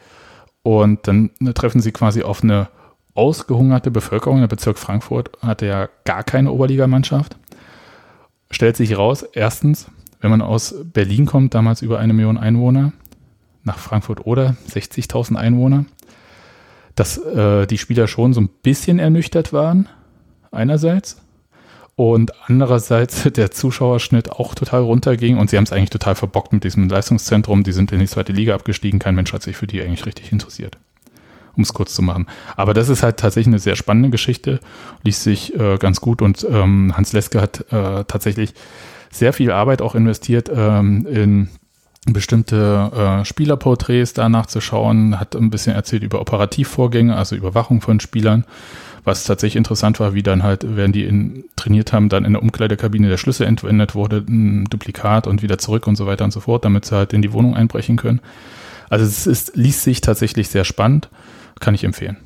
Und 0.63 1.07
dann 1.07 1.31
äh, 1.39 1.53
treffen 1.53 1.81
sie 1.81 1.91
quasi 1.91 2.23
auf 2.23 2.43
eine 2.43 2.67
ausgehungerte 3.15 3.91
Bevölkerung. 3.91 4.39
Der 4.39 4.47
Bezirk 4.47 4.79
Frankfurt 4.79 5.31
hatte 5.41 5.65
ja 5.65 5.89
gar 6.03 6.23
keine 6.23 6.51
Oberligamannschaft 6.51 7.37
stellt 8.53 8.77
sich 8.77 8.97
raus, 8.97 9.23
erstens, 9.33 9.87
wenn 10.21 10.31
man 10.31 10.41
aus 10.41 10.75
Berlin 10.83 11.25
kommt, 11.25 11.53
damals 11.53 11.81
über 11.81 11.99
eine 11.99 12.13
Million 12.13 12.37
Einwohner, 12.37 12.93
nach 13.63 13.77
Frankfurt 13.77 14.25
oder 14.25 14.55
60.000 14.69 15.35
Einwohner, 15.35 15.85
dass 16.95 17.17
äh, 17.17 17.65
die 17.65 17.77
Spieler 17.77 18.07
schon 18.07 18.33
so 18.33 18.41
ein 18.41 18.49
bisschen 18.61 18.99
ernüchtert 18.99 19.53
waren, 19.53 19.89
einerseits, 20.51 21.17
und 21.95 22.31
andererseits 22.47 23.23
der 23.35 23.51
Zuschauerschnitt 23.51 24.31
auch 24.31 24.55
total 24.55 24.81
runterging 24.81 25.37
und 25.37 25.49
sie 25.49 25.57
haben 25.57 25.63
es 25.63 25.71
eigentlich 25.71 25.91
total 25.91 26.15
verbockt 26.15 26.51
mit 26.51 26.63
diesem 26.63 26.89
Leistungszentrum. 26.89 27.63
Die 27.63 27.71
sind 27.71 27.91
in 27.91 27.99
die 27.99 28.07
zweite 28.07 28.33
Liga 28.33 28.55
abgestiegen, 28.55 28.99
kein 28.99 29.15
Mensch 29.15 29.31
hat 29.31 29.43
sich 29.43 29.57
für 29.57 29.67
die 29.67 29.81
eigentlich 29.81 30.05
richtig 30.05 30.31
interessiert 30.31 30.77
um 31.55 31.63
es 31.63 31.73
kurz 31.73 31.93
zu 31.93 32.01
machen. 32.01 32.27
Aber 32.55 32.73
das 32.73 32.89
ist 32.89 33.03
halt 33.03 33.17
tatsächlich 33.17 33.51
eine 33.51 33.59
sehr 33.59 33.75
spannende 33.75 34.09
Geschichte, 34.09 34.59
liest 35.03 35.23
sich 35.23 35.57
äh, 35.59 35.77
ganz 35.77 36.01
gut 36.01 36.21
und 36.21 36.45
ähm, 36.49 36.93
Hans 36.95 37.13
Leske 37.13 37.41
hat 37.41 37.71
äh, 37.71 38.03
tatsächlich 38.05 38.53
sehr 39.11 39.33
viel 39.33 39.51
Arbeit 39.51 39.81
auch 39.81 39.95
investiert 39.95 40.49
ähm, 40.53 41.05
in 41.05 41.49
bestimmte 42.05 42.91
äh, 43.21 43.25
Spielerporträts 43.25 44.13
danach 44.13 44.47
zu 44.47 44.59
schauen, 44.59 45.19
hat 45.19 45.35
ein 45.35 45.49
bisschen 45.49 45.73
erzählt 45.73 46.03
über 46.03 46.19
Operativvorgänge, 46.19 47.15
also 47.15 47.35
Überwachung 47.35 47.79
von 47.79 47.99
Spielern, 48.01 48.43
was 49.05 49.23
tatsächlich 49.23 49.55
interessant 49.55 49.99
war, 49.99 50.13
wie 50.13 50.23
dann 50.23 50.43
halt, 50.43 50.65
während 50.67 50.95
die 50.95 51.05
in, 51.05 51.45
trainiert 51.55 51.93
haben, 51.93 52.09
dann 52.09 52.25
in 52.25 52.33
der 52.33 52.41
Umkleidekabine 52.41 53.07
der 53.07 53.17
Schlüssel 53.17 53.47
entwendet 53.47 53.95
wurde, 53.95 54.17
ein 54.27 54.65
Duplikat 54.65 55.27
und 55.27 55.41
wieder 55.41 55.57
zurück 55.57 55.87
und 55.87 55.95
so 55.95 56.05
weiter 56.05 56.25
und 56.25 56.31
so 56.31 56.41
fort, 56.41 56.65
damit 56.65 56.85
sie 56.85 56.95
halt 56.95 57.13
in 57.13 57.21
die 57.21 57.31
Wohnung 57.31 57.55
einbrechen 57.55 57.95
können. 57.95 58.19
Also 58.89 59.05
es 59.05 59.25
ist, 59.25 59.55
liest 59.55 59.83
sich 59.83 60.01
tatsächlich 60.01 60.49
sehr 60.49 60.65
spannend, 60.65 61.09
kann 61.63 61.73
ich 61.73 61.83
empfehlen. 61.83 62.17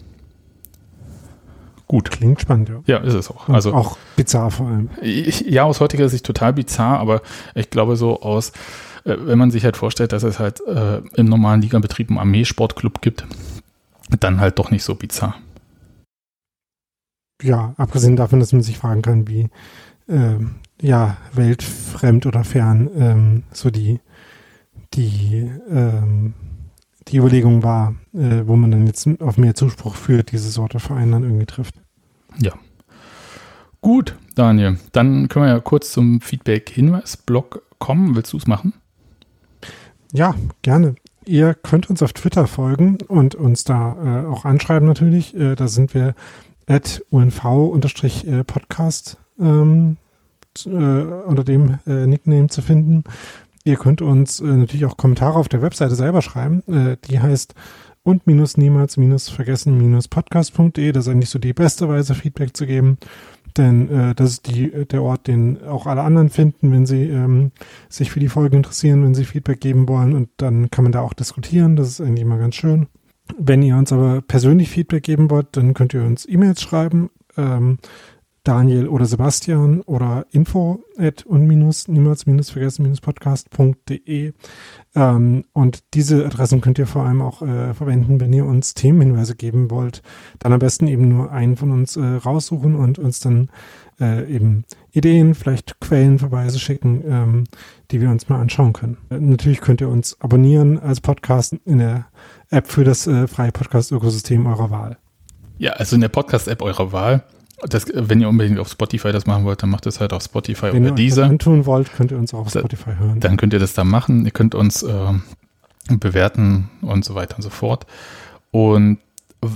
Gut. 1.87 2.11
Klingt 2.11 2.41
spannend, 2.41 2.67
ja. 2.67 2.81
Ja, 2.85 2.97
ist 2.97 3.13
es 3.13 3.31
auch. 3.31 3.47
Und 3.47 3.55
also 3.55 3.73
auch 3.73 3.97
bizarr 4.17 4.51
vor 4.51 4.67
allem. 4.67 4.89
Ich, 5.01 5.41
ja, 5.41 5.63
aus 5.63 5.79
heutiger 5.79 6.09
Sicht 6.09 6.25
total 6.25 6.51
bizarr, 6.51 6.99
aber 6.99 7.21
ich 7.55 7.69
glaube 7.69 7.95
so 7.95 8.21
aus 8.21 8.51
äh, 9.07 9.15
wenn 9.19 9.37
man 9.37 9.51
sich 9.51 9.63
halt 9.63 9.77
vorstellt, 9.77 10.11
dass 10.11 10.23
es 10.23 10.39
halt 10.39 10.61
äh, 10.67 11.01
im 11.15 11.27
normalen 11.27 11.61
Ligabetrieb 11.61 12.09
einen 12.09 12.19
Armeesportclub 12.19 13.01
gibt, 13.01 13.25
dann 14.19 14.39
halt 14.39 14.59
doch 14.59 14.69
nicht 14.69 14.83
so 14.83 14.95
bizarr. 14.95 15.35
Ja, 17.41 17.73
abgesehen 17.77 18.15
davon, 18.15 18.39
dass 18.39 18.51
man 18.51 18.63
sich 18.63 18.77
fragen 18.77 19.01
kann, 19.01 19.27
wie 19.27 19.49
ähm, 20.09 20.55
ja, 20.81 21.17
weltfremd 21.33 22.25
oder 22.25 22.43
fern 22.43 22.89
ähm, 22.97 23.43
so 23.51 23.69
die, 23.69 23.99
die, 24.93 25.51
ähm, 25.69 26.33
die 27.09 27.17
Überlegung 27.17 27.63
war, 27.63 27.95
äh, 28.13 28.43
wo 28.45 28.55
man 28.55 28.71
dann 28.71 28.87
jetzt 28.87 29.09
auf 29.21 29.37
mehr 29.37 29.55
Zuspruch 29.55 29.95
für 29.95 30.23
diese 30.23 30.49
Sorte 30.49 30.79
Verein 30.79 31.11
dann 31.11 31.23
irgendwie 31.23 31.45
trifft. 31.45 31.75
Ja. 32.39 32.53
Gut, 33.81 34.15
Daniel. 34.35 34.77
Dann 34.91 35.27
können 35.29 35.45
wir 35.45 35.51
ja 35.51 35.59
kurz 35.59 35.91
zum 35.91 36.21
Feedback-Hinweis-Blog 36.21 37.63
kommen. 37.79 38.15
Willst 38.15 38.33
du 38.33 38.37
es 38.37 38.47
machen? 38.47 38.73
Ja, 40.13 40.35
gerne. 40.61 40.95
Ihr 41.25 41.53
könnt 41.53 41.89
uns 41.89 42.01
auf 42.01 42.13
Twitter 42.13 42.47
folgen 42.47 42.99
und 43.07 43.35
uns 43.35 43.65
da 43.65 44.23
äh, 44.23 44.25
auch 44.25 44.45
anschreiben 44.45 44.87
natürlich. 44.87 45.35
Äh, 45.35 45.55
da 45.55 45.67
sind 45.67 45.93
wir 45.93 46.15
at 46.67 47.03
unv-podcast 47.09 49.17
ähm, 49.39 49.97
äh, 50.65 50.69
unter 50.69 51.43
dem 51.43 51.79
äh, 51.85 52.07
Nickname 52.07 52.47
zu 52.47 52.61
finden. 52.61 53.03
Ihr 53.67 53.77
könnt 53.77 54.01
uns 54.01 54.39
äh, 54.39 54.45
natürlich 54.45 54.85
auch 54.85 54.97
Kommentare 54.97 55.37
auf 55.37 55.49
der 55.49 55.61
Webseite 55.61 55.95
selber 55.95 56.21
schreiben. 56.21 56.63
Äh, 56.67 56.97
die 57.09 57.19
heißt 57.19 57.53
und 58.03 58.25
minus 58.25 58.55
niemals 58.55 58.95
minus 58.95 59.27
vergessen 59.27 59.77
minus 59.77 60.07
podcast.de. 60.07 60.91
Das 60.93 61.05
ist 61.05 61.11
eigentlich 61.11 61.29
so 61.29 61.39
die 61.39 61.53
beste 61.53 61.89
Weise, 61.89 62.15
Feedback 62.15 62.55
zu 62.55 62.65
geben 62.65 62.97
denn 63.57 63.89
äh, 63.89 64.15
das 64.15 64.31
ist 64.31 64.47
die, 64.47 64.69
der 64.85 65.01
Ort, 65.01 65.27
den 65.27 65.63
auch 65.63 65.87
alle 65.87 66.03
anderen 66.03 66.29
finden, 66.29 66.71
wenn 66.71 66.85
sie 66.85 67.03
ähm, 67.03 67.51
sich 67.89 68.11
für 68.11 68.19
die 68.19 68.29
Folge 68.29 68.55
interessieren, 68.55 69.03
wenn 69.03 69.15
sie 69.15 69.25
Feedback 69.25 69.59
geben 69.59 69.87
wollen 69.87 70.13
und 70.13 70.29
dann 70.37 70.69
kann 70.69 70.83
man 70.83 70.91
da 70.91 71.01
auch 71.01 71.13
diskutieren. 71.13 71.75
Das 71.75 71.87
ist 71.87 72.01
eigentlich 72.01 72.21
immer 72.21 72.37
ganz 72.37 72.55
schön. 72.55 72.87
Wenn 73.37 73.61
ihr 73.61 73.75
uns 73.75 73.91
aber 73.91 74.21
persönlich 74.21 74.69
Feedback 74.69 75.03
geben 75.03 75.29
wollt, 75.29 75.47
dann 75.51 75.73
könnt 75.73 75.93
ihr 75.93 76.03
uns 76.03 76.27
E-Mails 76.27 76.61
schreiben. 76.61 77.09
Ähm, 77.35 77.79
Daniel 78.47 78.87
oder 78.87 79.05
Sebastian 79.05 79.81
oder 79.81 80.25
info 80.31 80.79
at 80.97 81.25
unminus 81.25 81.89
niemals 81.89 82.25
minus 82.25 82.49
vergessen 82.49 82.83
minus 82.83 83.01
podcast.de 83.01 84.31
ähm, 84.95 85.43
und 85.51 85.83
diese 85.93 86.25
Adressen 86.25 86.61
könnt 86.61 86.79
ihr 86.79 86.87
vor 86.87 87.03
allem 87.03 87.21
auch 87.21 87.41
äh, 87.41 87.73
verwenden, 87.73 88.21
wenn 88.21 88.31
ihr 88.31 88.45
uns 88.45 88.73
Themenhinweise 88.73 89.35
geben 89.35 89.69
wollt. 89.69 90.01
Dann 90.39 90.53
am 90.53 90.59
besten 90.59 90.87
eben 90.87 91.09
nur 91.09 91.31
einen 91.31 91.57
von 91.57 91.71
uns 91.71 91.97
äh, 91.97 92.01
raussuchen 92.01 92.75
und 92.75 92.99
uns 92.99 93.19
dann 93.19 93.49
äh, 93.99 94.33
eben 94.33 94.63
Ideen, 94.91 95.35
vielleicht 95.35 95.81
Quellenverweise 95.81 96.57
schicken, 96.57 97.03
ähm, 97.05 97.43
die 97.91 97.99
wir 97.99 98.09
uns 98.09 98.29
mal 98.29 98.39
anschauen 98.39 98.71
können. 98.71 98.97
Äh, 99.09 99.19
natürlich 99.19 99.59
könnt 99.59 99.81
ihr 99.81 99.89
uns 99.89 100.21
abonnieren 100.21 100.79
als 100.79 101.01
Podcast 101.01 101.53
in 101.65 101.79
der 101.79 102.07
App 102.49 102.67
für 102.67 102.85
das 102.85 103.07
äh, 103.07 103.27
freie 103.27 103.51
Podcast-Ökosystem 103.51 104.45
eurer 104.45 104.71
Wahl. 104.71 104.97
Ja, 105.57 105.73
also 105.73 105.95
in 105.95 106.01
der 106.01 106.09
Podcast-App 106.09 106.61
eurer 106.61 106.93
Wahl. 106.93 107.23
Das, 107.63 107.85
wenn 107.91 108.21
ihr 108.21 108.29
unbedingt 108.29 108.59
auf 108.59 108.69
Spotify 108.69 109.11
das 109.11 109.25
machen 109.25 109.43
wollt, 109.43 109.63
dann 109.63 109.71
macht 109.71 109.87
es 109.87 109.99
halt 109.99 110.13
auf 110.13 110.21
Spotify 110.21 110.73
wenn 110.73 110.85
oder 110.85 110.95
dieser. 110.95 111.23
Wenn 111.23 111.33
ihr 111.33 111.39
tun 111.39 111.65
wollt, 111.65 111.91
könnt 111.91 112.11
ihr 112.11 112.17
uns 112.17 112.33
auch 112.33 112.41
auf 112.41 112.49
Spotify 112.49 112.91
hören. 112.99 113.19
Dann 113.19 113.37
könnt 113.37 113.53
ihr 113.53 113.59
das 113.59 113.73
da 113.73 113.83
machen. 113.83 114.25
Ihr 114.25 114.31
könnt 114.31 114.53
uns 114.53 114.83
äh, 114.83 115.13
bewerten 115.89 116.69
und 116.81 117.03
so 117.03 117.15
weiter 117.15 117.35
und 117.37 117.41
so 117.41 117.49
fort. 117.49 117.87
Und 118.51 118.99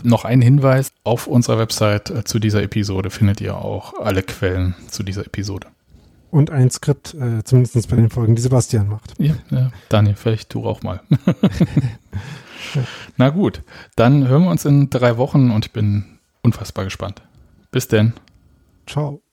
noch 0.04 0.26
ein 0.26 0.42
Hinweis, 0.42 0.92
auf 1.04 1.28
unserer 1.28 1.58
Website 1.58 2.10
äh, 2.10 2.24
zu 2.24 2.40
dieser 2.40 2.64
Episode 2.64 3.10
findet 3.10 3.42
ihr 3.42 3.56
auch 3.56 4.00
alle 4.00 4.24
Quellen 4.24 4.76
zu 4.88 5.04
dieser 5.04 5.26
Episode. 5.26 5.68
Und 6.30 6.50
ein 6.50 6.72
Skript, 6.72 7.14
äh, 7.14 7.44
zumindest 7.44 7.90
bei 7.90 7.96
den 7.98 8.10
Folgen, 8.10 8.36
die 8.36 8.42
Sebastian 8.42 8.88
macht. 8.88 9.14
Ja, 9.18 9.34
ja. 9.50 9.72
Daniel, 9.90 10.16
vielleicht 10.16 10.54
du 10.54 10.66
auch 10.66 10.82
mal. 10.82 11.02
Na 13.18 13.30
gut, 13.30 13.64
dann 13.96 14.28
hören 14.28 14.44
wir 14.44 14.52
uns 14.52 14.64
in 14.64 14.90
drei 14.90 15.18
Wochen 15.18 15.52
und 15.52 15.66
ich 15.66 15.72
bin 15.72 16.06
unfassbar 16.42 16.86
gespannt. 16.86 17.22
Bis 17.72 17.88
denn. 17.88 18.14
Ciao. 18.86 19.24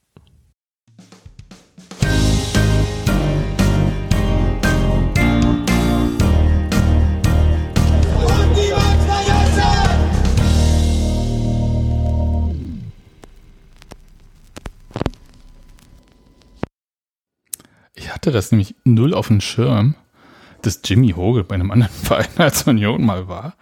Ich 17.95 18.15
hatte 18.15 18.31
das 18.31 18.53
nämlich 18.53 18.77
null 18.85 19.15
auf 19.15 19.27
dem 19.27 19.41
Schirm, 19.41 19.97
dass 20.63 20.81
Jimmy 20.85 21.11
Hoge 21.11 21.43
bei 21.43 21.57
einem 21.57 21.73
anderen 21.73 21.93
Verein 22.05 22.29
als 22.37 22.63
Union 22.69 23.05
mal 23.05 23.27
war. 23.27 23.59